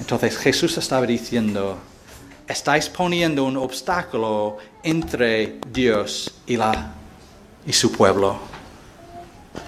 Entonces 0.00 0.36
Jesús 0.38 0.76
estaba 0.78 1.06
diciendo, 1.06 1.78
estáis 2.48 2.88
poniendo 2.88 3.44
un 3.44 3.56
obstáculo 3.56 4.58
entre 4.82 5.58
Dios 5.70 6.32
y, 6.46 6.56
la, 6.56 6.94
y 7.66 7.72
su 7.72 7.92
pueblo. 7.92 8.38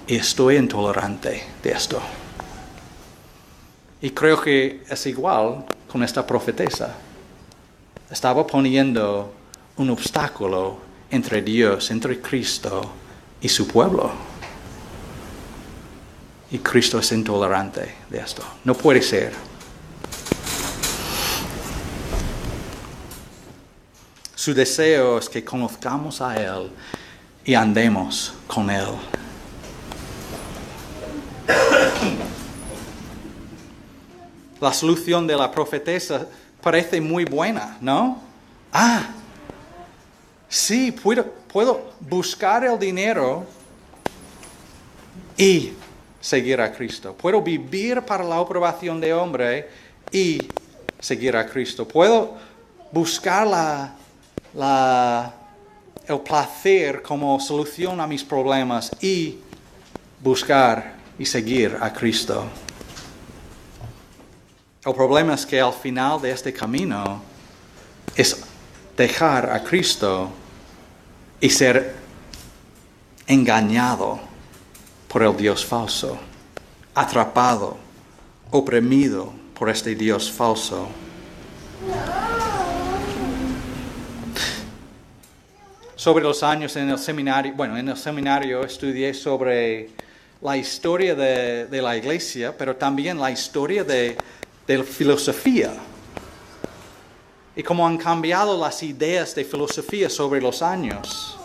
Y 0.07 0.15
estoy 0.15 0.57
intolerante 0.57 1.43
de 1.61 1.71
esto. 1.71 2.01
Y 4.01 4.09
creo 4.09 4.41
que 4.41 4.83
es 4.89 5.05
igual 5.05 5.65
con 5.87 6.03
esta 6.03 6.25
profetesa. 6.25 6.95
Estaba 8.09 8.45
poniendo 8.45 9.31
un 9.77 9.89
obstáculo 9.89 10.77
entre 11.11 11.41
Dios, 11.41 11.91
entre 11.91 12.21
Cristo 12.21 12.91
y 13.41 13.49
su 13.49 13.67
pueblo. 13.67 14.11
y 16.51 16.59
Cristo 16.59 16.99
es 16.99 17.11
intolerante 17.11 17.95
de 18.09 18.19
esto. 18.19 18.43
No 18.63 18.73
puede 18.75 19.01
ser. 19.01 19.33
Su 24.35 24.53
deseo 24.53 25.17
es 25.17 25.27
que 25.27 25.43
conozcamos 25.43 26.21
a 26.21 26.37
Él 26.37 26.69
y 27.43 27.55
andemos 27.55 28.33
con 28.47 28.69
Él. 28.69 28.87
La 34.61 34.71
solución 34.71 35.27
de 35.27 35.35
la 35.35 35.51
profetesa 35.51 36.27
parece 36.61 37.01
muy 37.01 37.25
buena, 37.25 37.77
¿no? 37.81 38.21
Ah, 38.71 39.09
sí, 40.49 40.91
puedo, 40.91 41.93
buscar 41.99 42.65
el 42.65 42.77
dinero 42.77 43.45
y 45.37 45.73
seguir 46.19 46.61
a 46.61 46.71
Cristo. 46.71 47.13
Puedo 47.13 47.41
vivir 47.41 48.01
para 48.01 48.23
la 48.23 48.37
aprobación 48.37 48.99
de 48.99 49.13
hombre 49.13 49.69
y 50.11 50.39
seguir 50.99 51.35
a 51.35 51.45
Cristo. 51.45 51.87
Puedo 51.87 52.35
buscar 52.91 53.47
la, 54.53 55.33
el 56.07 56.19
placer 56.19 57.01
como 57.01 57.39
solución 57.39 57.99
a 57.99 58.07
mis 58.07 58.23
problemas 58.23 58.91
y 59.01 59.39
buscar 60.21 60.95
y 61.17 61.25
seguir 61.25 61.77
a 61.79 61.91
Cristo. 61.91 62.45
El 64.85 64.93
problema 64.93 65.33
es 65.33 65.45
que 65.45 65.59
al 65.59 65.73
final 65.73 66.21
de 66.21 66.31
este 66.31 66.53
camino 66.53 67.21
es 68.15 68.44
dejar 68.95 69.49
a 69.51 69.63
Cristo 69.63 70.31
y 71.39 71.49
ser 71.49 71.95
engañado 73.27 74.19
por 75.07 75.23
el 75.23 75.35
Dios 75.35 75.65
falso, 75.65 76.17
atrapado, 76.93 77.77
oprimido 78.51 79.33
por 79.53 79.69
este 79.69 79.95
Dios 79.95 80.31
falso. 80.31 80.87
Sobre 85.95 86.23
los 86.23 86.43
años 86.43 86.75
en 86.75 86.89
el 86.89 86.99
seminario, 86.99 87.53
bueno, 87.53 87.77
en 87.77 87.89
el 87.89 87.97
seminario 87.97 88.63
estudié 88.63 89.13
sobre 89.13 89.89
la 90.41 90.55
historia 90.55 91.15
de, 91.15 91.81
la 91.81 91.97
iglesia, 91.97 92.55
pero 92.55 92.75
también 92.75 93.19
la 93.19 93.31
historia 93.31 93.83
de 93.83 94.15
la 94.67 94.83
filosofía 94.83 95.73
y 97.55 97.63
cómo 97.63 97.87
han 97.87 97.97
cambiado 97.97 98.57
las 98.57 98.83
ideas 98.83 99.33
de 99.35 99.45
filosofía 99.45 100.09
sobre 100.09 100.41
los 100.41 100.61
años. 100.61 101.37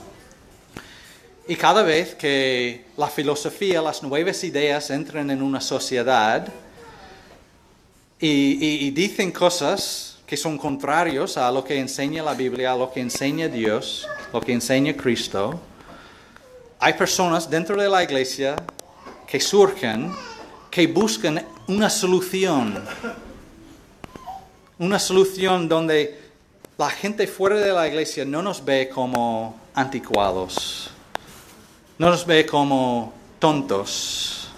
Y 1.47 1.57
cada 1.57 1.83
vez 1.83 2.15
que 2.15 2.85
la 2.97 3.09
filosofía, 3.09 3.81
las 3.83 4.03
nuevas 4.03 4.43
ideas 4.45 4.91
entran 4.91 5.31
en 5.31 5.43
una 5.43 5.61
sociedad 5.61 6.47
y, 8.21 8.27
y- 8.29 8.87
y 8.87 8.91
dicen 8.91 9.33
cosas 9.33 10.19
que 10.27 10.37
son 10.37 10.59
contrarios 10.59 11.37
a 11.37 11.51
lo 11.51 11.65
que 11.65 11.79
enseña 11.79 12.23
la 12.23 12.35
Biblia, 12.35 12.73
a 12.73 12.77
lo 12.77 12.93
que 12.93 13.01
enseña 13.01 13.49
Dios, 13.49 14.07
lo 14.33 14.41
que 14.41 14.53
enseña 14.53 14.95
Cristo, 14.97 15.59
hay 16.79 16.93
personas 16.95 17.51
dentro 17.51 17.81
de 17.81 17.89
la 17.89 18.03
iglesia 18.05 18.55
que 19.27 19.41
surgen, 19.41 20.13
que 20.71 20.87
buscan 20.87 21.45
una 21.67 21.91
solución 21.91 22.83
una 24.81 24.99
solución 24.99 25.69
donde 25.69 26.19
la 26.79 26.89
gente 26.89 27.27
fuera 27.27 27.57
de 27.57 27.71
la 27.71 27.87
iglesia 27.87 28.25
no 28.25 28.43
nos 28.43 28.65
ve 28.65 28.89
como 28.89 29.61
anticuados, 29.75 30.91
no 31.99 32.09
nos 32.09 32.25
ve 32.25 32.47
como 32.47 33.13
tontos. 33.39 34.49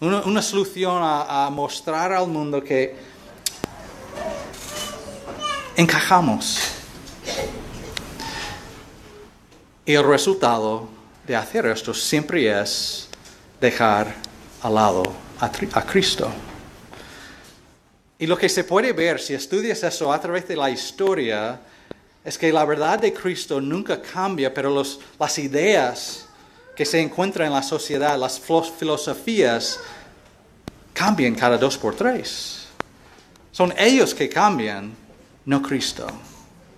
Una, 0.00 0.42
solución 0.42 1.02
a, 1.02 1.46
a 1.46 1.50
mostrar 1.50 2.12
al 2.12 2.26
mundo 2.26 2.62
que 2.62 2.96
encajamos. 5.76 6.58
Y 9.86 9.94
el 9.94 10.04
resultado 10.04 10.88
de 11.26 11.36
hacer 11.36 11.64
esto 11.66 11.94
siempre 11.94 12.60
es 12.60 13.08
dejar 13.60 14.16
al 14.62 14.74
lado 14.74 15.04
a, 15.40 15.46
a 15.46 15.86
Cristo. 15.86 16.28
Y 18.18 18.26
lo 18.26 18.36
que 18.38 18.48
se 18.48 18.64
puede 18.64 18.92
ver 18.92 19.20
si 19.20 19.34
estudias 19.34 19.82
eso 19.82 20.12
a 20.12 20.20
través 20.20 20.48
de 20.48 20.56
la 20.56 20.70
historia 20.70 21.60
es 22.24 22.38
que 22.38 22.50
la 22.52 22.64
verdad 22.64 22.98
de 22.98 23.12
Cristo 23.12 23.60
nunca 23.60 24.00
cambia, 24.00 24.52
pero 24.52 24.70
los- 24.70 24.98
las 25.18 25.38
ideas 25.38 26.26
que 26.74 26.84
se 26.84 27.00
encuentran 27.00 27.48
en 27.48 27.52
la 27.54 27.62
sociedad, 27.62 28.18
las 28.18 28.40
filo- 28.40 28.62
filosofías, 28.62 29.78
cambian 30.92 31.34
cada 31.34 31.58
dos 31.58 31.76
por 31.76 31.94
tres. 31.94 32.66
Son 33.52 33.72
ellos 33.78 34.14
que 34.14 34.28
cambian, 34.28 34.94
no 35.44 35.60
Cristo. 35.62 36.06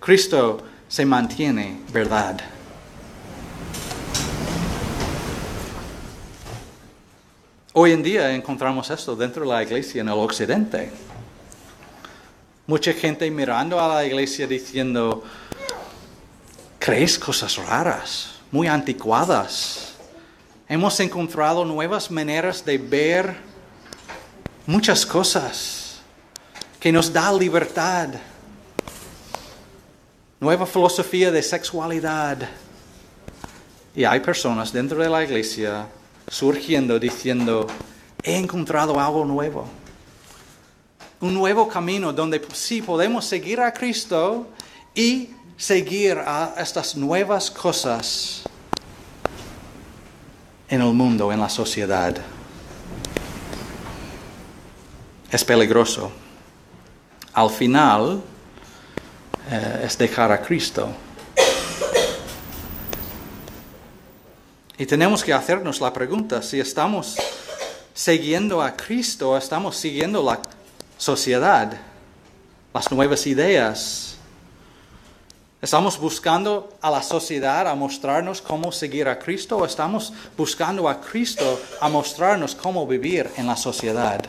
Cristo 0.01 0.62
se 0.88 1.05
mantiene 1.07 1.81
verdad. 1.92 2.38
Hoy 7.74 7.92
en 7.92 8.03
día 8.03 8.35
encontramos 8.35 8.90
esto 8.90 9.14
dentro 9.14 9.42
de 9.42 9.48
la 9.48 9.62
iglesia 9.62 10.01
en 10.01 10.09
el 10.09 10.14
occidente. 10.14 10.90
Mucha 12.68 12.92
gente 12.92 13.31
mirando 13.31 13.81
a 13.81 13.88
la 13.88 14.04
iglesia 14.04 14.46
diciendo, 14.46 15.24
crees 16.78 17.18
cosas 17.18 17.57
raras, 17.57 18.40
muy 18.52 18.66
anticuadas. 18.66 19.94
Hemos 20.68 21.00
encontrado 21.00 21.64
nuevas 21.64 22.11
maneras 22.11 22.62
de 22.62 22.76
ver 22.76 23.37
muchas 24.66 25.07
cosas 25.07 26.00
que 26.78 26.92
nos 26.92 27.11
da 27.11 27.33
libertad. 27.33 28.11
Nueva 30.38 30.66
filosofía 30.66 31.31
de 31.31 31.42
sexualidad. 31.42 32.50
Y 33.96 34.04
hay 34.04 34.20
personas 34.20 34.74
dentro 34.74 35.02
de 35.02 35.09
la 35.09 35.24
iglesia 35.24 35.87
surgiendo 36.31 36.98
diciendo, 36.98 37.66
he 38.22 38.37
encontrado 38.37 39.00
algo 39.00 39.24
nuevo 39.24 39.66
un 41.20 41.35
nuevo 41.35 41.68
camino 41.68 42.12
donde 42.12 42.40
sí 42.52 42.83
podemos 42.83 43.24
seguir 43.24 43.61
a 43.61 43.72
Cristo 43.72 44.46
y 44.94 45.31
seguir 45.57 46.18
a 46.18 46.54
estas 46.57 46.96
nuevas 46.96 47.50
cosas 47.50 48.42
en 50.68 50.81
el 50.81 50.92
mundo, 50.92 51.33
en 51.33 51.40
la 51.40 51.48
sociedad. 51.48 52.16
Es 55.31 55.44
peligroso. 55.44 56.12
Al 57.33 57.50
final 57.50 58.22
eh, 59.50 59.83
es 59.85 59.98
dejar 59.98 60.31
a 60.31 60.40
Cristo. 60.40 60.88
Y 64.78 64.87
tenemos 64.87 65.24
que 65.24 65.33
hacernos 65.33 65.81
la 65.81 65.92
pregunta 65.92 66.40
si 66.40 66.61
estamos 66.61 67.16
siguiendo 67.92 68.62
a 68.62 68.76
Cristo 68.76 69.37
estamos 69.37 69.76
siguiendo 69.76 70.22
la 70.22 70.40
sociedad, 70.98 71.72
las 72.74 72.90
nuevas 72.90 73.26
ideas. 73.26 74.16
¿Estamos 75.62 75.98
buscando 75.98 76.76
a 76.80 76.90
la 76.90 77.02
sociedad 77.02 77.66
a 77.66 77.74
mostrarnos 77.74 78.42
cómo 78.42 78.70
seguir 78.70 79.08
a 79.08 79.18
Cristo 79.18 79.56
o 79.56 79.64
estamos 79.64 80.12
buscando 80.37 80.88
a 80.88 81.00
Cristo 81.00 81.61
a 81.80 81.88
mostrarnos 81.88 82.54
cómo 82.54 82.87
vivir 82.87 83.30
en 83.37 83.46
la 83.46 83.56
sociedad? 83.56 84.24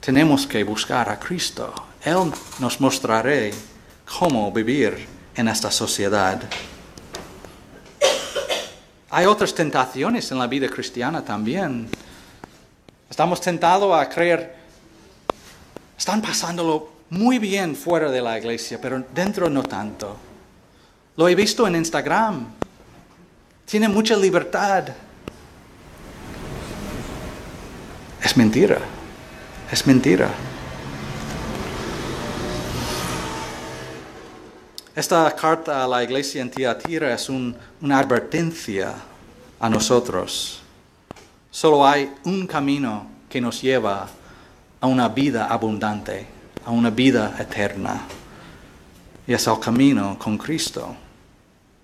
Tenemos 0.00 0.46
que 0.46 0.62
buscar 0.64 1.08
a 1.08 1.18
Cristo. 1.18 1.72
Él 2.02 2.30
nos 2.58 2.80
mostrará 2.80 3.50
cómo 4.18 4.52
vivir 4.52 5.06
en 5.34 5.48
esta 5.48 5.70
sociedad. 5.70 6.42
Hay 9.10 9.26
otras 9.26 9.54
tentaciones 9.54 10.30
en 10.30 10.38
la 10.38 10.46
vida 10.46 10.68
cristiana 10.68 11.24
también. 11.24 11.88
Estamos 13.10 13.40
tentados 13.40 13.94
a 13.96 14.08
creer, 14.08 14.54
están 15.96 16.20
pasándolo 16.20 16.88
muy 17.10 17.38
bien 17.38 17.76
fuera 17.76 18.10
de 18.10 18.20
la 18.20 18.38
iglesia, 18.38 18.78
pero 18.80 19.04
dentro 19.14 19.48
no 19.48 19.62
tanto. 19.62 20.16
Lo 21.16 21.28
he 21.28 21.34
visto 21.34 21.66
en 21.66 21.76
Instagram. 21.76 22.46
Tiene 23.66 23.88
mucha 23.88 24.16
libertad. 24.16 24.88
Es 28.22 28.36
mentira. 28.36 28.78
Es 29.70 29.86
mentira. 29.86 30.28
Esta 34.96 35.30
carta 35.36 35.84
a 35.84 35.88
la 35.88 36.02
iglesia 36.02 36.42
en 36.42 36.50
Tiatira 36.50 37.12
es 37.14 37.28
un- 37.28 37.56
una 37.80 37.98
advertencia 37.98 38.92
a 39.60 39.68
nosotros. 39.68 40.63
Solo 41.54 41.86
hay 41.86 42.12
un 42.24 42.48
camino 42.48 43.06
que 43.28 43.40
nos 43.40 43.62
lleva 43.62 44.08
a 44.80 44.86
una 44.88 45.08
vida 45.08 45.46
abundante, 45.46 46.26
a 46.66 46.72
una 46.72 46.90
vida 46.90 47.36
eterna. 47.38 48.00
Y 49.24 49.34
es 49.34 49.46
el 49.46 49.60
camino 49.60 50.18
con 50.18 50.36
Cristo. 50.36 50.96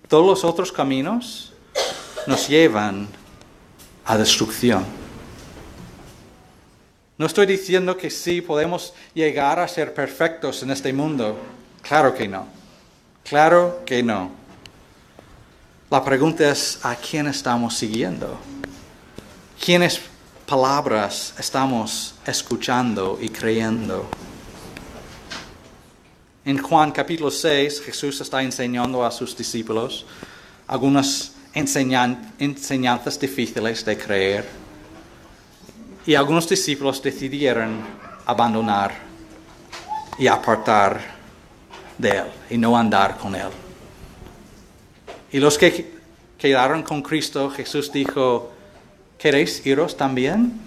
Todos 0.08 0.26
los 0.26 0.42
otros 0.42 0.72
caminos 0.72 1.52
nos 2.26 2.48
llevan 2.48 3.06
a 4.06 4.18
destrucción. 4.18 4.84
No 7.16 7.26
estoy 7.26 7.46
diciendo 7.46 7.96
que 7.96 8.10
sí 8.10 8.40
podemos 8.40 8.92
llegar 9.14 9.60
a 9.60 9.68
ser 9.68 9.94
perfectos 9.94 10.64
en 10.64 10.72
este 10.72 10.92
mundo. 10.92 11.38
Claro 11.82 12.12
que 12.12 12.26
no. 12.26 12.44
Claro 13.22 13.82
que 13.86 14.02
no. 14.02 14.32
La 15.88 16.04
pregunta 16.04 16.50
es, 16.50 16.80
¿a 16.82 16.96
quién 16.96 17.28
estamos 17.28 17.76
siguiendo? 17.76 18.36
¿Quiénes 19.62 20.00
palabras 20.46 21.34
estamos 21.38 22.14
escuchando 22.26 23.18
y 23.20 23.28
creyendo? 23.28 24.08
En 26.46 26.56
Juan 26.56 26.90
capítulo 26.92 27.30
6, 27.30 27.82
Jesús 27.82 28.22
está 28.22 28.42
enseñando 28.42 29.04
a 29.04 29.10
sus 29.10 29.36
discípulos 29.36 30.06
algunas 30.66 31.32
enseñanzas 31.52 33.20
difíciles 33.20 33.84
de 33.84 33.98
creer. 33.98 34.48
Y 36.06 36.14
algunos 36.14 36.48
discípulos 36.48 37.02
decidieron 37.02 37.82
abandonar 38.24 38.94
y 40.18 40.26
apartar 40.26 41.02
de 41.98 42.08
él 42.08 42.26
y 42.48 42.56
no 42.56 42.78
andar 42.78 43.18
con 43.18 43.34
él. 43.34 43.50
Y 45.30 45.38
los 45.38 45.58
que 45.58 46.00
quedaron 46.38 46.82
con 46.82 47.02
Cristo, 47.02 47.50
Jesús 47.50 47.92
dijo, 47.92 48.52
¿queréis 49.20 49.64
iros 49.66 49.96
también? 49.96 50.58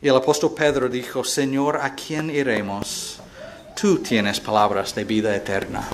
Y 0.00 0.08
el 0.08 0.16
apóstol 0.16 0.54
Pedro 0.56 0.88
dijo, 0.88 1.22
Señor, 1.22 1.76
¿a 1.76 1.94
quién 1.94 2.30
iremos? 2.30 3.20
Tú 3.78 3.98
tienes 3.98 4.40
palabras 4.40 4.94
de 4.94 5.04
vida 5.04 5.36
eterna. 5.36 5.86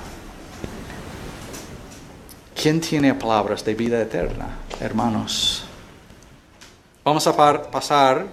¿Quién 2.54 2.80
tiene 2.80 3.12
palabras 3.14 3.64
de 3.64 3.74
vida 3.74 4.00
eterna, 4.00 4.58
hermanos? 4.80 5.64
Vamos 7.02 7.26
a 7.26 7.36
pasar 7.70 8.26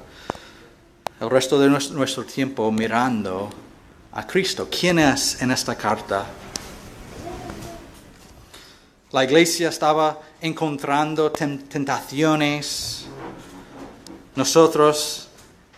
el 1.19 1.29
resto 1.29 1.59
de 1.59 1.67
nuestro 1.67 2.23
tiempo 2.25 2.71
mirando 2.71 3.49
a 4.11 4.27
Cristo. 4.27 4.69
¿Quién 4.69 4.99
es 4.99 5.41
en 5.41 5.51
esta 5.51 5.75
carta? 5.75 6.25
La 9.11 9.23
iglesia 9.23 9.69
estaba 9.69 10.19
encontrando 10.41 11.31
tentaciones. 11.31 13.05
Nosotros 14.35 15.29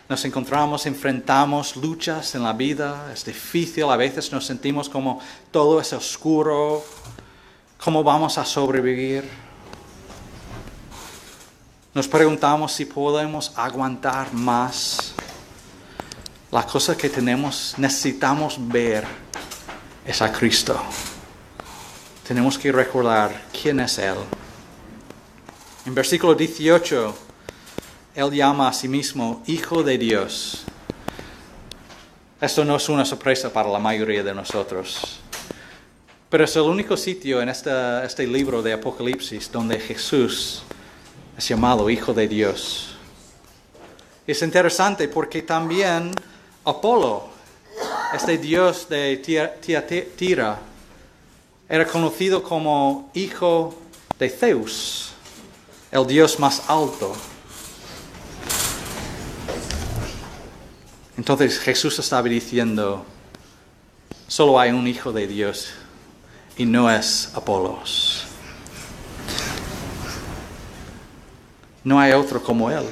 nos 0.08 0.24
encontramos, 0.24 0.86
enfrentamos 0.86 1.76
luchas 1.76 2.34
en 2.34 2.42
la 2.42 2.52
vida. 2.52 3.10
Es 3.12 3.24
difícil, 3.24 3.84
a 3.84 3.96
veces 3.96 4.32
nos 4.32 4.46
sentimos 4.46 4.88
como 4.88 5.20
todo 5.50 5.80
es 5.80 5.92
oscuro. 5.92 6.82
¿Cómo 7.82 8.02
vamos 8.02 8.38
a 8.38 8.44
sobrevivir? 8.44 9.28
Nos 11.92 12.08
preguntamos 12.08 12.72
si 12.72 12.86
podemos 12.86 13.52
aguantar 13.56 14.32
más. 14.32 15.14
La 16.50 16.66
cosa 16.66 16.96
que 16.96 17.10
tenemos, 17.10 17.74
necesitamos 17.76 18.56
ver 18.58 19.04
es 20.06 20.22
a 20.22 20.32
Cristo. 20.32 20.80
Tenemos 22.26 22.58
que 22.58 22.72
recordar 22.72 23.46
quién 23.52 23.80
es 23.80 23.98
Él. 23.98 24.16
En 25.86 25.94
versículo 25.94 26.34
18, 26.34 27.14
Él 28.14 28.30
llama 28.30 28.68
a 28.68 28.72
sí 28.72 28.88
mismo 28.88 29.42
Hijo 29.46 29.82
de 29.82 29.98
Dios. 29.98 30.64
Esto 32.40 32.64
no 32.64 32.76
es 32.76 32.88
una 32.88 33.04
sorpresa 33.04 33.52
para 33.52 33.68
la 33.68 33.78
mayoría 33.78 34.22
de 34.22 34.34
nosotros. 34.34 35.20
Pero 36.30 36.44
es 36.44 36.56
el 36.56 36.62
único 36.62 36.96
sitio 36.96 37.42
en 37.42 37.50
este, 37.50 37.70
este 38.02 38.26
libro 38.26 38.62
de 38.62 38.72
Apocalipsis 38.72 39.52
donde 39.52 39.78
Jesús 39.78 40.62
es 41.36 41.48
llamado 41.48 41.90
Hijo 41.90 42.14
de 42.14 42.28
Dios. 42.28 42.96
Es 44.26 44.40
interesante 44.40 45.06
porque 45.08 45.42
también 45.42 46.12
Apolo, 46.64 47.28
este 48.14 48.38
dios 48.38 48.88
de 48.88 49.18
Tira, 50.16 50.58
era 51.68 51.86
conocido 51.86 52.42
como 52.42 53.10
hijo 53.12 53.74
de 54.18 54.30
Zeus, 54.30 55.13
el 55.94 56.06
dios 56.08 56.40
más 56.40 56.60
alto. 56.68 57.14
Entonces 61.16 61.60
Jesús 61.60 61.96
estaba 62.00 62.28
diciendo, 62.28 63.06
solo 64.26 64.58
hay 64.58 64.72
un 64.72 64.88
hijo 64.88 65.12
de 65.12 65.28
Dios 65.28 65.68
y 66.56 66.66
no 66.66 66.90
es 66.90 67.30
Apolos. 67.34 68.24
No 71.84 72.00
hay 72.00 72.12
otro 72.12 72.42
como 72.42 72.72
él. 72.72 72.84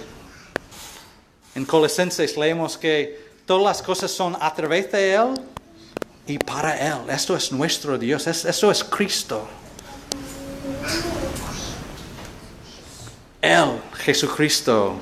En 1.57 1.65
Colosenses 1.65 2.37
leemos 2.37 2.79
que 2.79 3.33
todas 3.47 3.65
las 3.65 3.83
cosas 3.83 4.13
son 4.13 4.37
a 4.41 4.55
través 4.55 4.93
de 4.93 5.15
él 5.15 5.35
y 6.29 6.39
para 6.39 6.77
Él. 6.79 7.11
Esto 7.11 7.35
es 7.35 7.51
nuestro 7.51 7.99
Dios, 7.99 8.29
eso 8.29 8.71
es 8.71 8.85
Cristo. 8.85 9.49
Él, 13.43 13.83
Jesucristo, 13.95 14.99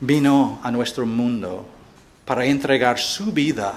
vino 0.00 0.58
a 0.62 0.70
nuestro 0.70 1.04
mundo 1.04 1.66
para 2.24 2.46
entregar 2.46 2.98
su 2.98 3.30
vida 3.32 3.74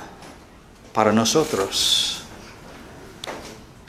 para 0.94 1.12
nosotros. 1.12 2.22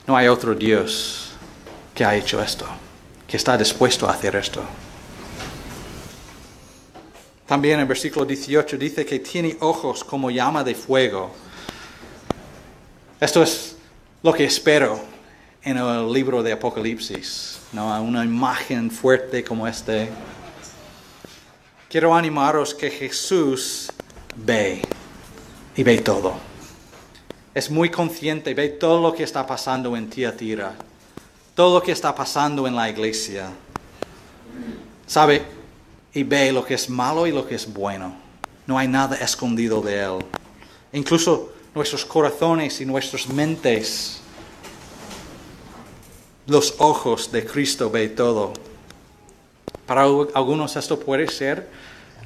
No 0.05 0.17
hay 0.17 0.27
otro 0.27 0.53
Dios 0.53 1.31
que 1.93 2.03
ha 2.03 2.13
hecho 2.15 2.41
esto, 2.41 2.65
que 3.25 3.37
está 3.37 3.57
dispuesto 3.57 4.09
a 4.09 4.11
hacer 4.11 4.35
esto. 4.35 4.61
También 7.45 7.79
en 7.79 7.87
versículo 7.87 8.25
18 8.25 8.77
dice 8.77 9.05
que 9.05 9.19
tiene 9.19 9.55
ojos 9.61 10.03
como 10.03 10.29
llama 10.29 10.63
de 10.63 10.75
fuego 10.75 11.31
esto 13.19 13.41
es 13.41 13.77
lo 14.23 14.33
que 14.33 14.43
espero 14.43 14.99
en 15.63 15.77
el 15.77 16.11
libro 16.11 16.43
de 16.43 16.51
Apocalipsis, 16.51 17.59
¿no? 17.75 18.01
una 18.01 18.23
imagen 18.23 18.89
fuerte 18.89 19.43
como 19.43 19.67
este. 19.67 20.09
Quiero 21.89 22.15
animaros 22.15 22.73
que 22.73 22.89
Jesús 22.89 23.91
ve 24.35 24.81
y 25.75 25.83
ve 25.83 25.97
todo. 25.99 26.33
Es 27.53 27.69
muy 27.69 27.89
consciente, 27.89 28.53
ve 28.53 28.69
todo 28.69 29.01
lo 29.01 29.13
que 29.13 29.23
está 29.23 29.45
pasando 29.45 29.95
en 29.95 30.09
Tiatira, 30.09 30.73
todo 31.53 31.79
lo 31.79 31.83
que 31.83 31.91
está 31.91 32.15
pasando 32.15 32.65
en 32.65 32.75
la 32.75 32.89
iglesia. 32.89 33.49
Sabe 35.05 35.43
y 36.13 36.23
ve 36.23 36.51
lo 36.51 36.65
que 36.65 36.73
es 36.73 36.89
malo 36.89 37.27
y 37.27 37.31
lo 37.31 37.45
que 37.45 37.55
es 37.55 37.71
bueno. 37.71 38.15
No 38.65 38.77
hay 38.77 38.87
nada 38.87 39.17
escondido 39.17 39.81
de 39.81 40.01
él. 40.01 40.25
Incluso 40.93 41.53
nuestros 41.75 42.05
corazones 42.05 42.79
y 42.79 42.85
nuestras 42.85 43.27
mentes. 43.27 44.21
Los 46.47 46.75
ojos 46.79 47.31
de 47.31 47.45
Cristo 47.45 47.89
ve 47.89 48.09
todo. 48.09 48.53
Para 49.85 50.03
algunos 50.03 50.75
esto 50.75 50.99
puede 50.99 51.27
ser 51.27 51.67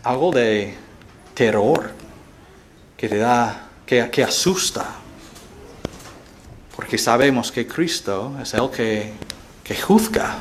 algo 0.03 0.32
de 0.32 0.75
terror 1.34 1.91
que 2.97 3.08
te 3.08 3.17
da, 3.17 3.69
que, 3.86 4.23
asusta. 4.23 4.86
Porque 6.75 6.97
sabemos 6.97 7.51
que 7.51 7.67
Cristo 7.67 8.34
es 8.41 8.53
el 8.53 8.69
que, 8.69 9.13
que 9.63 9.75
juzga. 9.75 10.38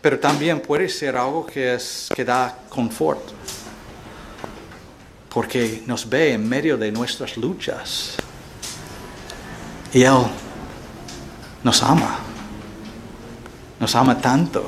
Pero 0.00 0.18
también 0.18 0.60
puede 0.60 0.88
ser 0.88 1.16
algo 1.16 1.46
que, 1.46 1.74
es, 1.74 2.08
que 2.14 2.24
da 2.24 2.58
confort 2.68 3.42
porque 5.32 5.82
nos 5.86 6.08
ve 6.08 6.34
en 6.34 6.46
medio 6.46 6.76
de 6.76 6.92
nuestras 6.92 7.36
luchas. 7.38 8.16
Y 9.92 10.02
Él 10.02 10.24
nos 11.64 11.82
ama, 11.82 12.18
nos 13.78 13.94
ama 13.94 14.18
tanto, 14.18 14.64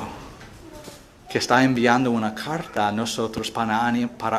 que 1.29 1.37
está 1.37 1.63
enviando 1.63 2.11
una 2.11 2.33
carta 2.33 2.87
a 2.87 2.91
nosotros 2.91 3.51
para, 3.51 3.85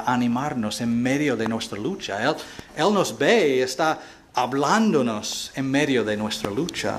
animarnos 0.06 0.80
en 0.80 1.02
medio 1.02 1.36
de 1.36 1.46
nuestra 1.46 1.78
lucha. 1.78 2.22
Él, 2.22 2.34
él 2.76 2.94
nos 2.94 3.16
ve 3.16 3.56
y 3.56 3.60
está 3.60 4.00
hablándonos 4.34 5.52
en 5.54 5.70
medio 5.70 6.04
de 6.04 6.16
nuestra 6.16 6.50
lucha. 6.50 6.96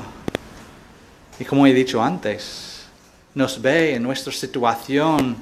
Y 1.39 1.45
como 1.45 1.65
he 1.65 1.73
dicho 1.73 2.01
antes, 2.01 2.85
nos 3.33 3.61
ve 3.61 3.95
en 3.95 4.03
nuestra 4.03 4.31
situación 4.31 5.37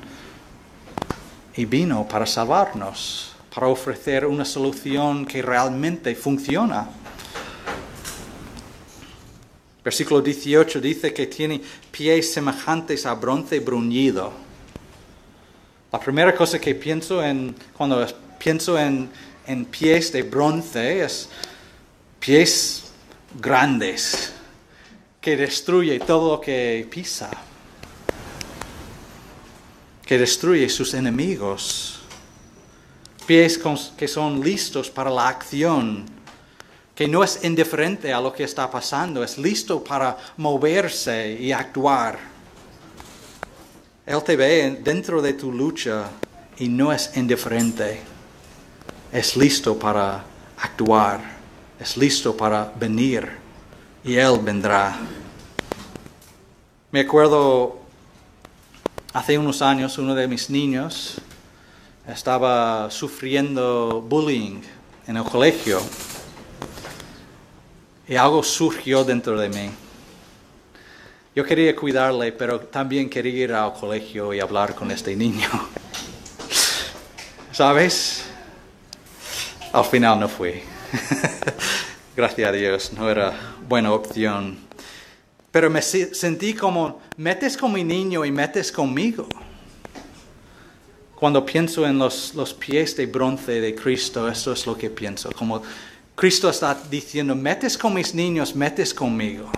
y 1.56 1.66
vino 1.66 2.08
para 2.08 2.26
salvarnos 2.26 3.36
para 3.56 3.68
ofrecer 3.68 4.26
una 4.26 4.44
solución 4.44 5.26
que 5.26 5.42
realmente 5.42 6.14
funciona. 6.14 6.90
Versículo 9.86 10.22
18 10.22 10.82
dice 10.82 11.14
que 11.14 11.28
tiene 11.28 11.62
pies 11.92 12.34
semejantes 12.34 13.06
a 13.06 13.14
bronce 13.14 13.60
bruñido. 13.60 14.34
La 15.94 16.00
primera 16.00 16.36
cosa 16.36 16.60
que 16.60 16.76
pienso 16.76 17.24
en, 17.24 17.56
cuando 17.72 18.06
pienso 18.38 18.78
en, 18.78 19.10
en 19.48 19.66
pies 19.66 20.12
de 20.12 20.24
bronce 20.24 21.04
es 21.04 21.30
pies 22.20 22.92
grandes 23.40 24.34
que 25.22 25.38
destruye 25.38 26.00
todo 26.00 26.36
lo 26.36 26.42
que 26.42 26.88
pisa. 26.90 27.30
que 30.06 30.20
destruye 30.20 30.70
sus 30.70 30.94
enemigos, 30.94 32.00
pies 33.26 33.60
que 33.98 34.08
son 34.08 34.40
listos 34.42 34.90
para 34.90 35.10
la 35.10 35.28
acción, 35.28 36.06
que 36.96 37.10
no 37.10 37.24
es 37.24 37.44
indiferente 37.44 38.14
a 38.14 38.22
lo 38.22 38.32
que 38.32 38.46
está 38.46 38.72
pasando, 38.72 39.22
es 39.22 39.38
listo 39.38 39.84
para 39.84 40.18
moverse 40.38 41.34
y 41.34 41.52
actuar. 41.52 42.18
Él 44.06 44.24
te 44.24 44.38
ve 44.38 44.80
dentro 44.82 45.22
de 45.22 45.34
tu 45.34 45.52
lucha 45.52 46.06
y 46.58 46.70
no 46.70 46.94
es 46.94 47.12
indiferente, 47.18 48.00
es 49.12 49.36
listo 49.36 49.78
para 49.78 50.24
actuar, 50.58 51.20
es 51.78 51.98
listo 51.98 52.36
para 52.38 52.72
venir 52.80 53.30
y 54.04 54.16
Él 54.16 54.40
vendrá. 54.42 54.98
Me 56.92 57.02
acuerdo 57.02 57.78
hace 59.12 59.38
unos 59.38 59.62
años 59.62 59.98
uno 59.98 60.16
de 60.16 60.30
mis 60.30 60.50
niños 60.50 61.16
estaba 62.08 62.90
sufriendo 62.90 64.02
bullying 64.08 64.62
en 65.08 65.18
el 65.18 65.24
colegio 65.24 65.82
y 68.08 68.16
algo 68.16 68.44
surgió 68.44 69.04
dentro 69.04 69.40
de 69.40 69.50
mí. 69.50 69.70
Yo 71.36 71.44
quería 71.44 71.76
cuidarle, 71.76 72.32
pero 72.32 72.60
también 72.60 73.10
quería 73.10 73.44
ir 73.44 73.54
al 73.54 73.74
colegio 73.74 74.34
y 74.34 74.40
hablar 74.40 74.74
con 74.74 74.92
este 74.92 75.16
niño. 75.16 75.50
¿Sabes? 77.52 78.24
Al 79.74 79.84
final 79.84 80.20
no 80.20 80.30
fui. 80.30 80.62
Gracias 82.16 82.48
a 82.48 82.52
Dios, 82.52 82.94
no 82.94 83.10
era 83.10 83.34
buena 83.68 83.92
opción. 83.92 84.58
Pero 85.52 85.70
me 85.70 85.82
sentí 85.82 86.54
como, 86.54 87.02
metes 87.18 87.58
con 87.58 87.74
mi 87.74 87.84
niño 87.84 88.24
y 88.24 88.32
metes 88.32 88.72
conmigo. 88.72 89.28
Cuando 91.16 91.46
pienso 91.46 91.86
en 91.86 91.98
los, 91.98 92.34
los 92.36 92.54
pies 92.54 92.96
de 92.96 93.08
bronce 93.08 93.60
de 93.60 93.74
Cristo, 93.74 94.30
eso 94.30 94.54
es 94.54 94.66
lo 94.66 94.78
que 94.78 94.90
pienso. 94.90 95.32
Como 95.32 95.62
Cristo 96.16 96.50
está 96.50 96.74
diciendo, 96.90 97.36
metes 97.36 97.78
con 97.78 97.94
mis 97.94 98.16
niños, 98.16 98.56
metes 98.56 98.94
conmigo. 98.94 99.52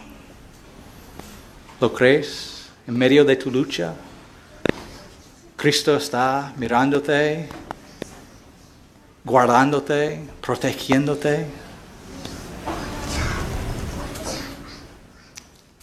¿Lo 1.80 1.93
crees? 1.93 2.65
En 2.88 2.98
medio 2.98 3.24
de 3.24 3.36
tu 3.36 3.52
lucha, 3.52 3.93
Cristo 5.56 5.96
está 5.96 6.52
mirándote, 6.58 7.48
guardándote, 9.24 10.20
protegiéndote. 10.41 11.46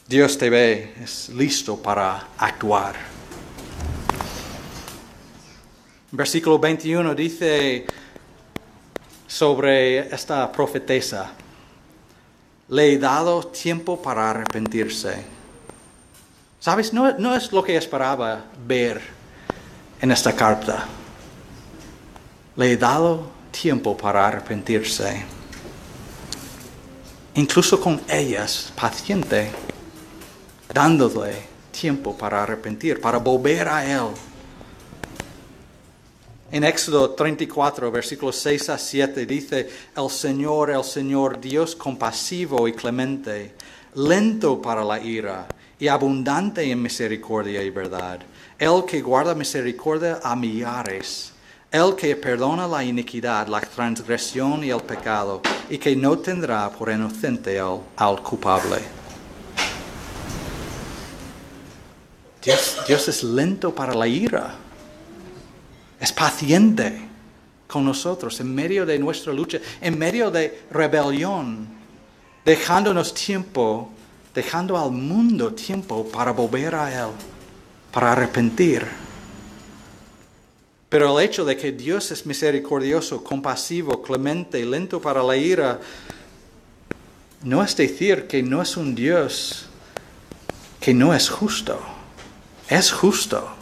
Dios 0.08 0.36
te 0.36 0.50
ve, 0.50 0.94
es 1.00 1.28
listo 1.28 1.76
para 1.76 2.30
actuar. 2.36 2.96
Versículo 6.10 6.58
21 6.58 7.14
dice 7.14 7.86
sobre 9.34 10.14
esta 10.14 10.52
profetesa, 10.52 11.32
le 12.68 12.92
he 12.92 12.98
dado 12.98 13.44
tiempo 13.48 14.00
para 14.00 14.30
arrepentirse. 14.30 15.24
¿Sabes? 16.60 16.92
No, 16.92 17.18
no 17.18 17.34
es 17.34 17.50
lo 17.50 17.64
que 17.64 17.76
esperaba 17.76 18.44
ver 18.64 19.02
en 20.00 20.12
esta 20.12 20.32
carta. 20.36 20.86
Le 22.54 22.70
he 22.70 22.76
dado 22.76 23.28
tiempo 23.50 23.96
para 23.96 24.24
arrepentirse. 24.24 25.24
Incluso 27.34 27.80
con 27.80 28.00
ellas, 28.08 28.72
paciente, 28.76 29.50
dándole 30.72 31.42
tiempo 31.72 32.16
para 32.16 32.44
arrepentir, 32.44 33.00
para 33.00 33.18
volver 33.18 33.66
a 33.66 33.84
Él. 33.84 34.10
En 36.52 36.62
Éxodo 36.62 37.10
34, 37.10 37.90
versículos 37.90 38.36
6 38.36 38.68
a 38.68 38.78
7 38.78 39.26
dice, 39.26 39.68
el 39.96 40.10
Señor, 40.10 40.70
el 40.70 40.84
Señor, 40.84 41.40
Dios 41.40 41.74
compasivo 41.74 42.68
y 42.68 42.72
clemente, 42.72 43.54
lento 43.94 44.60
para 44.60 44.84
la 44.84 45.00
ira 45.00 45.48
y 45.78 45.88
abundante 45.88 46.70
en 46.70 46.80
misericordia 46.80 47.62
y 47.62 47.70
verdad, 47.70 48.20
el 48.58 48.84
que 48.84 49.00
guarda 49.00 49.34
misericordia 49.34 50.20
a 50.22 50.36
millares, 50.36 51.32
el 51.72 51.96
que 51.96 52.14
perdona 52.14 52.68
la 52.68 52.84
iniquidad, 52.84 53.48
la 53.48 53.60
transgresión 53.60 54.62
y 54.62 54.70
el 54.70 54.82
pecado, 54.82 55.40
y 55.68 55.78
que 55.78 55.96
no 55.96 56.18
tendrá 56.18 56.70
por 56.70 56.90
inocente 56.90 57.58
al, 57.58 58.22
culpable. 58.22 58.78
Dios 62.86 63.08
es 63.08 63.24
lento 63.24 63.74
para 63.74 63.94
la 63.94 64.06
ira 64.06 64.63
es 66.04 66.12
paciente 66.12 67.00
con 67.66 67.82
nosotros 67.82 68.38
en 68.40 68.54
medio 68.54 68.84
de 68.84 68.98
nuestra 68.98 69.32
lucha, 69.32 69.58
en 69.80 69.98
medio 69.98 70.30
de 70.30 70.64
rebelión, 70.70 71.66
dejándonos 72.44 73.14
tiempo, 73.14 73.90
dejando 74.34 74.76
al 74.78 74.90
mundo 74.90 75.54
tiempo 75.54 76.06
para 76.06 76.30
volver 76.30 76.74
a 76.74 76.92
Él, 76.92 77.10
para 77.90 78.12
arrepentir. 78.12 78.86
Pero 80.90 81.18
el 81.18 81.24
hecho 81.24 81.42
de 81.42 81.56
que 81.56 81.72
Dios 81.72 82.10
es 82.10 82.26
misericordioso, 82.26 83.24
compasivo, 83.24 84.02
clemente, 84.02 84.62
lento 84.62 85.00
para 85.00 85.22
la 85.22 85.36
ira, 85.38 85.80
no 87.42 87.64
es 87.64 87.74
decir 87.74 88.26
que 88.26 88.42
no 88.42 88.60
es 88.60 88.76
un 88.76 88.94
Dios 88.94 89.66
que 90.80 90.92
no 90.92 91.14
es 91.14 91.30
justo. 91.30 91.80
Es 92.68 92.92
justo 92.92 93.53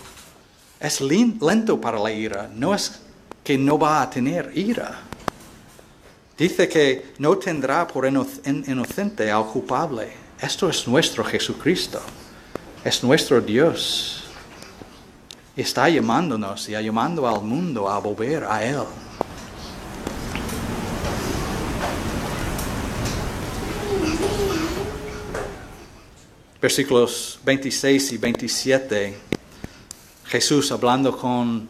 es 0.82 1.00
lento 1.00 1.80
para 1.80 1.98
la 1.98 2.10
ira, 2.10 2.50
no 2.52 2.74
es 2.74 3.00
que 3.44 3.56
no 3.56 3.78
va 3.78 4.02
a 4.02 4.10
tener 4.10 4.50
ira. 4.54 5.00
Dice 6.36 6.68
que 6.68 7.12
no 7.18 7.38
tendrá 7.38 7.86
por 7.86 8.04
inocente 8.04 9.30
al 9.30 9.46
culpable. 9.46 10.08
Esto 10.40 10.68
es 10.68 10.88
nuestro 10.88 11.22
Jesucristo, 11.22 12.00
es 12.84 13.04
nuestro 13.04 13.40
Dios. 13.40 14.24
Está 15.56 15.88
llamándonos 15.88 16.68
y 16.68 16.72
llamando 16.72 17.28
al 17.28 17.42
mundo 17.42 17.88
a 17.88 18.00
volver 18.00 18.42
a 18.42 18.64
Él. 18.64 18.82
Versículos 26.60 27.38
26 27.44 28.12
y 28.12 28.18
27 28.18 29.32
Jesús 30.32 30.72
hablando 30.72 31.14
con 31.14 31.68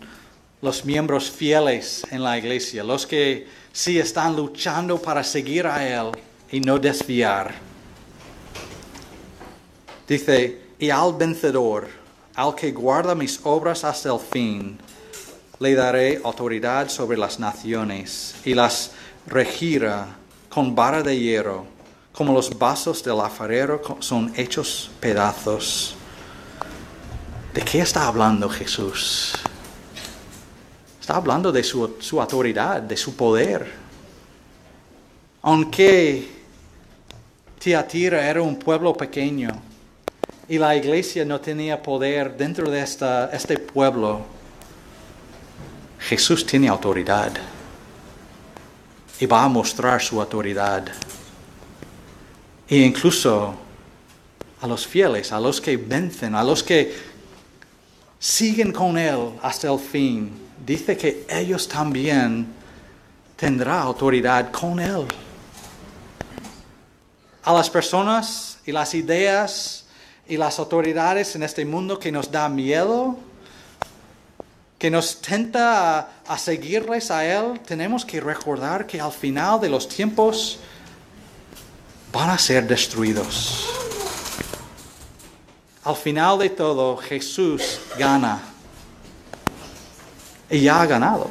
los 0.60 0.84
miembros 0.84 1.28
fieles 1.28 2.06
en 2.12 2.22
la 2.22 2.38
iglesia, 2.38 2.84
los 2.84 3.08
que 3.08 3.48
sí 3.72 3.98
están 3.98 4.36
luchando 4.36 5.02
para 5.02 5.24
seguir 5.24 5.66
a 5.66 5.84
Él 5.84 6.12
y 6.48 6.60
no 6.60 6.78
desviar. 6.78 7.52
Dice, 10.06 10.60
y 10.78 10.90
al 10.90 11.12
vencedor, 11.14 11.88
al 12.36 12.54
que 12.54 12.70
guarda 12.70 13.16
mis 13.16 13.40
obras 13.42 13.82
hasta 13.82 14.10
el 14.14 14.20
fin, 14.20 14.78
le 15.58 15.74
daré 15.74 16.20
autoridad 16.22 16.88
sobre 16.88 17.18
las 17.18 17.40
naciones 17.40 18.36
y 18.44 18.54
las 18.54 18.92
regirá 19.26 20.06
con 20.48 20.72
vara 20.72 21.02
de 21.02 21.18
hierro, 21.18 21.66
como 22.12 22.32
los 22.32 22.56
vasos 22.56 23.02
del 23.02 23.18
alfarero 23.18 23.82
son 23.98 24.32
hechos 24.36 24.88
pedazos 25.00 25.96
¿De 27.54 27.60
qué 27.60 27.80
está 27.80 28.06
hablando 28.06 28.48
Jesús? 28.48 29.34
Está 30.98 31.16
hablando 31.16 31.52
de 31.52 31.62
su, 31.62 31.84
autoridad, 32.18 32.80
de 32.80 32.96
su 32.96 33.14
poder. 33.14 33.70
Aunque 35.42 36.28
Tiatira 37.58 38.26
era 38.26 38.40
un 38.40 38.58
pueblo 38.58 38.94
pequeño 38.94 39.50
y 40.48 40.56
la 40.56 40.74
iglesia 40.74 41.26
no 41.26 41.42
tenía 41.42 41.82
poder 41.82 42.34
dentro 42.38 42.70
de 42.70 42.80
este 42.80 43.58
pueblo, 43.58 44.24
Jesús 45.98 46.46
tiene 46.46 46.68
autoridad 46.68 47.32
y 49.20 49.26
va 49.26 49.44
a 49.44 49.48
mostrar 49.48 50.00
su 50.00 50.18
autoridad. 50.18 50.86
E 52.66 52.78
incluso 52.78 53.54
a 54.62 54.66
los 54.66 54.86
fieles, 54.86 55.32
a 55.32 55.40
los 55.40 55.60
que 55.60 55.76
vencen, 55.76 56.34
a 56.34 56.42
los 56.42 56.62
que 56.62 57.11
siguen 58.22 58.70
con 58.70 58.96
Él 58.96 59.32
hasta 59.42 59.68
el 59.68 59.80
fin, 59.80 60.30
dice 60.64 60.96
que 60.96 61.26
ellos 61.28 61.66
también 61.66 62.46
tendrán 63.34 63.80
autoridad 63.80 64.52
con 64.52 64.78
Él. 64.78 65.08
A 67.42 67.52
las 67.52 67.68
personas 67.68 68.58
y 68.64 68.70
las 68.70 68.94
ideas 68.94 69.86
y 70.28 70.36
las 70.36 70.60
autoridades 70.60 71.34
en 71.34 71.42
este 71.42 71.64
mundo 71.64 71.98
que 71.98 72.12
nos 72.12 72.30
da 72.30 72.48
miedo, 72.48 73.16
que 74.78 74.88
nos 74.88 75.20
tenta 75.20 75.98
a, 75.98 76.08
a 76.28 76.38
seguirles 76.38 77.10
a 77.10 77.24
Él, 77.24 77.58
tenemos 77.66 78.04
que 78.04 78.20
recordar 78.20 78.86
que 78.86 79.00
al 79.00 79.10
final 79.10 79.60
de 79.60 79.68
los 79.68 79.88
tiempos 79.88 80.60
van 82.12 82.30
a 82.30 82.38
ser 82.38 82.68
destruidos. 82.68 83.91
Al 85.84 85.96
final 85.96 86.38
de 86.38 86.50
todo, 86.50 86.96
Jesús 86.96 87.80
gana. 87.98 88.40
y 90.48 90.60
ya 90.60 90.82
ha 90.82 90.86
ganado. 90.86 91.28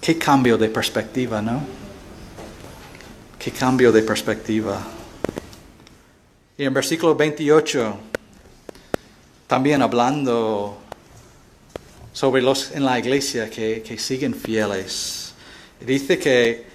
Qué 0.00 0.18
cambio 0.18 0.58
de 0.58 0.68
perspectiva, 0.68 1.40
¿no? 1.40 1.64
Qué 3.38 3.50
cambio 3.50 3.90
de 3.92 4.02
perspectiva. 4.02 4.78
Y 6.58 6.64
en 6.64 6.74
versículo 6.74 7.14
28, 7.14 7.96
también 9.46 9.80
hablando 9.80 10.76
sobre 12.12 12.42
los 12.42 12.72
en 12.72 12.84
la 12.84 12.98
iglesia 12.98 13.48
que, 13.48 13.82
que 13.82 13.96
siguen 13.96 14.34
fieles, 14.34 15.32
dice 15.80 16.18
que, 16.18 16.71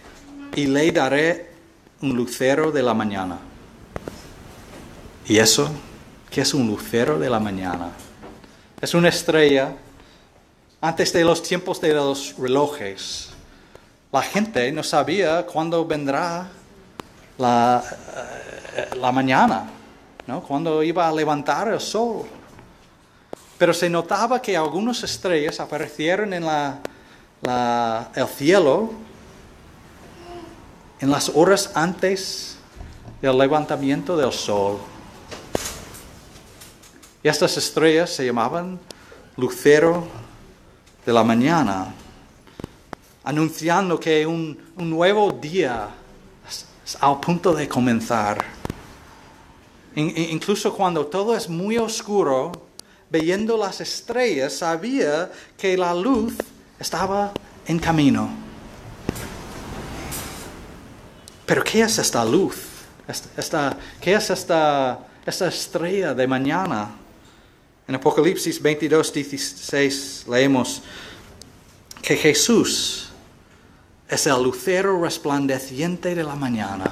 y 0.56 0.68
le 0.68 0.92
daré 0.92 1.52
un 2.02 2.16
lucero 2.16 2.72
de 2.72 2.84
la 2.84 2.94
mañana. 2.94 3.38
¿Y 5.28 5.38
eso? 5.38 5.70
¿Qué 6.30 6.42
es 6.42 6.54
un 6.54 6.68
lucero 6.68 7.20
de 7.20 7.30
la 7.30 7.40
mañana? 7.40 7.92
Es 8.82 8.94
una 8.94 9.10
estrella 9.10 9.76
antes 10.80 11.12
de 11.12 11.24
los 11.24 11.42
tiempos 11.42 11.82
de 11.82 11.92
los 11.92 12.36
relojes, 12.38 13.30
la 14.12 14.22
gente 14.22 14.72
no 14.72 14.84
sabía 14.84 15.44
cuándo 15.46 15.86
vendrá 15.86 16.48
la, 17.40 17.84
eh, 18.76 18.96
la 18.96 19.12
mañana, 19.12 19.66
¿no? 20.28 20.44
cuándo 20.44 20.84
iba 20.84 21.08
a 21.08 21.12
levantar 21.12 21.70
el 21.70 21.80
sol. 21.80 22.28
Pero 23.58 23.74
se 23.74 23.90
notaba 23.90 24.40
que 24.40 24.56
algunas 24.56 25.02
estrellas 25.02 25.60
aparecieron 25.60 26.32
en 26.32 26.46
la, 26.46 26.80
el 28.14 28.28
cielo 28.28 28.92
en 31.00 31.12
las 31.12 31.30
horas 31.30 31.72
antes 31.76 32.58
del 33.22 33.38
levantamiento 33.38 34.18
del 34.18 34.32
sol. 34.32 34.78
Y 37.24 37.28
estas 37.28 37.58
estrellas 37.58 38.10
se 38.12 38.26
llamaban 38.26 38.80
lucero 39.36 40.08
de 41.06 41.14
la 41.14 41.24
mañana, 41.24 41.94
anunciando 43.24 44.00
que 44.00 44.26
un, 44.26 44.58
nuevo 44.78 45.32
día 45.32 45.90
al 47.00 47.20
punto 47.20 47.54
de 47.54 47.68
comenzar. 47.68 48.44
incluso 49.96 50.74
cuando 50.74 51.08
todo 51.08 51.36
es 51.36 51.50
muy 51.50 51.78
oscuro, 51.78 52.52
viendo 53.10 53.58
las 53.58 53.82
estrellas, 53.82 54.54
sabía 54.54 55.32
que 55.58 55.76
la 55.76 55.94
luz 55.94 56.34
estaba 56.80 57.32
en 57.66 57.80
camino. 57.80 58.47
Pero 61.48 61.64
¿qué 61.64 61.82
es 61.82 61.98
esta 61.98 62.24
luz? 62.26 62.58
¿Qué 64.02 64.14
es 64.14 64.30
esta, 64.30 65.00
esta 65.26 65.48
estrella 65.48 66.14
de 66.14 66.28
mañana? 66.28 66.90
En 67.88 67.96
Apocalipsis 67.96 68.62
22, 68.62 69.14
16 69.14 70.26
leemos 70.30 70.84
que 72.02 72.18
Jesús 72.18 73.08
es 74.10 74.28
el 74.28 74.44
lucero 74.44 75.02
resplandeciente 75.02 76.14
de 76.14 76.24
la 76.24 76.36
mañana 76.36 76.92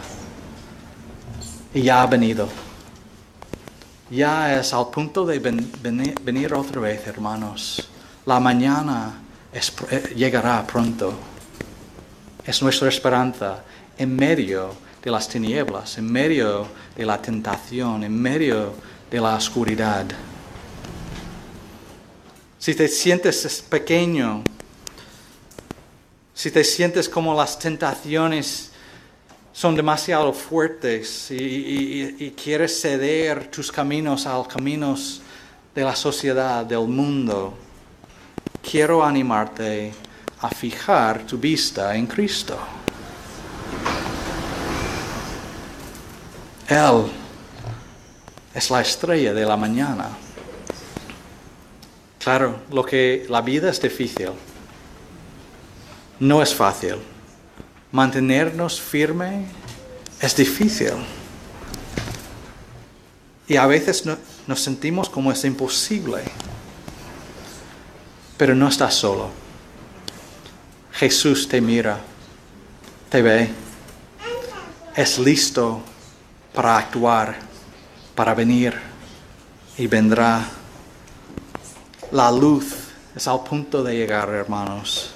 y 1.73 1.81
ya 1.81 2.01
ha 2.01 2.07
venido. 2.07 2.47
Ya 4.09 4.57
es 4.57 4.73
al 4.73 4.89
punto 4.89 5.25
de 5.25 5.39
venir 5.39 6.53
otra 6.53 6.79
vez, 6.79 7.05
hermanos. 7.07 7.89
La 8.25 8.39
mañana 8.39 9.19
eh, 9.51 10.13
llegará 10.15 10.65
pronto. 10.65 11.13
Es 12.45 12.61
nuestra 12.61 12.87
esperanza 12.87 13.63
en 13.97 14.15
medio 14.15 14.73
de 15.03 15.11
las 15.11 15.27
tinieblas, 15.27 15.97
en 15.97 16.11
medio 16.11 16.67
de 16.95 17.05
la 17.05 17.21
tentación, 17.21 18.03
en 18.03 18.19
medio 18.19 18.73
de 19.09 19.21
la 19.21 19.35
oscuridad. 19.35 20.05
Si 22.57 22.73
te 22.73 22.87
sientes 22.87 23.63
pequeño, 23.69 24.43
si 26.33 26.51
te 26.51 26.63
sientes 26.63 27.07
como 27.07 27.35
las 27.35 27.59
tentaciones 27.59 28.71
son 29.53 29.73
demasiado 29.73 30.33
fuertes 30.33 31.31
y, 31.31 32.33
quieres 32.35 32.81
ceder 32.81 33.49
tus 33.49 33.71
caminos 33.71 34.25
a 34.25 34.33
los 34.33 34.47
caminos 34.47 35.21
de 35.73 35.83
la 35.83 35.95
sociedad, 35.95 36.65
del 36.65 36.87
mundo, 36.87 37.53
quiero 38.61 39.03
animarte 39.03 39.93
a 40.41 40.49
fijar 40.49 41.25
tu 41.25 41.37
vista 41.37 41.95
en 41.95 42.05
Cristo. 42.05 42.59
Él 46.67 47.11
es 48.53 48.71
la 48.71 48.81
estrella 48.81 49.33
de 49.33 49.45
la 49.45 49.55
mañana. 49.55 50.09
Claro, 52.19 52.61
lo 52.71 52.83
que 52.83 53.27
la 53.29 53.41
vida 53.41 53.69
es 53.69 53.79
difícil. 53.79 54.31
No 56.19 56.41
es 56.41 56.55
fácil. 56.55 56.95
Mantenernos 57.91 58.81
firme 58.81 59.45
es 60.19 60.35
difícil. 60.35 60.93
Y 63.47 63.57
a 63.57 63.67
veces 63.67 64.05
nos 64.47 64.59
sentimos 64.59 65.07
como 65.07 65.31
es 65.31 65.43
imposible. 65.45 66.23
Pero 68.37 68.55
no 68.55 68.69
estás 68.69 68.95
solo. 68.95 69.29
Jesús 70.93 71.47
te 71.47 71.61
mira, 71.61 71.99
te 73.09 73.21
ve, 73.21 73.49
es 74.95 75.19
listo 75.19 75.83
para 76.55 76.77
actuar, 76.77 77.35
para 78.15 78.33
venir 78.33 78.73
y 79.77 79.87
vendrá 79.87 80.41
la 82.11 82.31
luz 82.31 82.73
es 83.13 83.27
al 83.27 83.43
punto 83.43 83.83
de 83.83 83.95
llegar, 83.95 84.29
hermanos. 84.29 85.11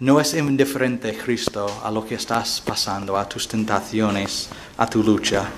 No 0.00 0.20
es 0.20 0.34
indiferente 0.34 1.16
Cristo 1.16 1.80
a 1.84 1.90
lo 1.92 2.04
que 2.04 2.16
estás 2.16 2.60
pasando, 2.60 3.16
a 3.16 3.28
tus 3.28 3.46
tentaciones, 3.46 4.48
a 4.76 4.90
tu 4.90 5.02
lucha. 5.02 5.48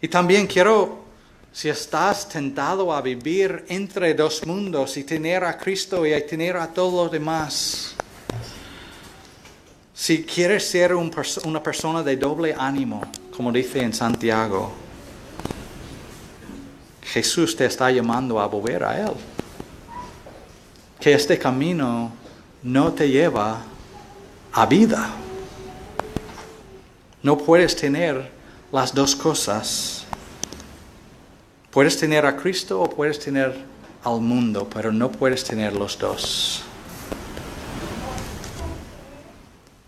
Y 0.00 0.06
también 0.06 0.46
quiero, 0.46 1.04
si 1.52 1.68
estás 1.68 2.28
tentado 2.28 2.92
a 2.92 3.00
vivir 3.00 3.64
entre 3.68 4.14
dos 4.14 4.46
mundos 4.46 4.96
y 4.96 5.02
tener 5.02 5.42
a 5.42 5.58
Cristo 5.58 6.06
y 6.06 6.10
tener 6.22 6.56
a 6.56 6.68
todos 6.68 6.94
los 6.94 7.10
demás, 7.10 7.96
si 9.98 10.22
quieres 10.22 10.64
ser 10.64 10.94
una 10.94 11.60
persona 11.60 12.04
de 12.04 12.16
doble 12.16 12.54
ánimo, 12.56 13.02
como 13.36 13.50
dice 13.50 13.82
en 13.82 13.92
Santiago, 13.92 14.70
Jesús 17.02 17.56
te 17.56 17.64
está 17.66 17.90
llamando 17.90 18.38
a 18.38 18.46
volver 18.46 18.84
a 18.84 19.00
Él. 19.00 19.12
Que 21.00 21.14
este 21.14 21.36
camino 21.36 22.12
no 22.62 22.92
te 22.92 23.10
lleva 23.10 23.60
a 24.52 24.66
vida. 24.66 25.10
No 27.24 27.36
puedes 27.36 27.74
tener 27.74 28.30
las 28.70 28.94
dos 28.94 29.16
cosas. 29.16 30.04
Puedes 31.72 31.98
tener 31.98 32.24
a 32.24 32.36
Cristo 32.36 32.82
o 32.82 32.88
puedes 32.88 33.18
tener 33.18 33.52
al 34.04 34.20
mundo, 34.20 34.68
pero 34.72 34.92
no 34.92 35.10
puedes 35.10 35.42
tener 35.42 35.72
los 35.72 35.98
dos. 35.98 36.62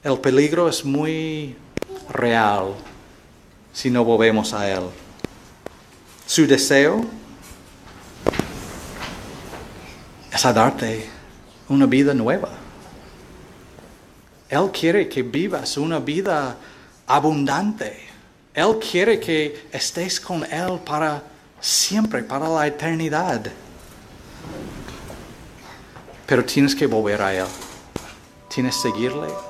El 0.02 0.18
peligro 0.18 0.66
es 0.66 0.82
muy 0.82 1.54
real 2.08 2.74
si 3.70 3.90
no 3.90 4.02
volvemos 4.02 4.54
a 4.54 4.66
Él. 4.70 4.84
Su 6.24 6.46
deseo 6.46 7.04
es 10.32 10.46
a 10.46 10.54
darte 10.54 11.06
una 11.68 11.84
vida 11.84 12.14
nueva. 12.14 12.48
Él 14.48 14.70
quiere 14.72 15.06
que 15.06 15.22
vivas 15.22 15.76
una 15.76 15.98
vida 15.98 16.56
abundante. 17.06 18.08
Él 18.54 18.78
quiere 18.78 19.20
que 19.20 19.68
estés 19.70 20.18
con 20.18 20.44
Él 20.44 20.80
para 20.82 21.22
siempre, 21.60 22.22
para 22.22 22.48
la 22.48 22.66
eternidad. 22.66 23.52
Pero 26.26 26.42
tienes 26.42 26.74
que 26.74 26.86
volver 26.86 27.20
a 27.20 27.34
Él. 27.34 27.46
Tienes 28.48 28.76
que 28.76 28.90
seguirle 28.90 29.49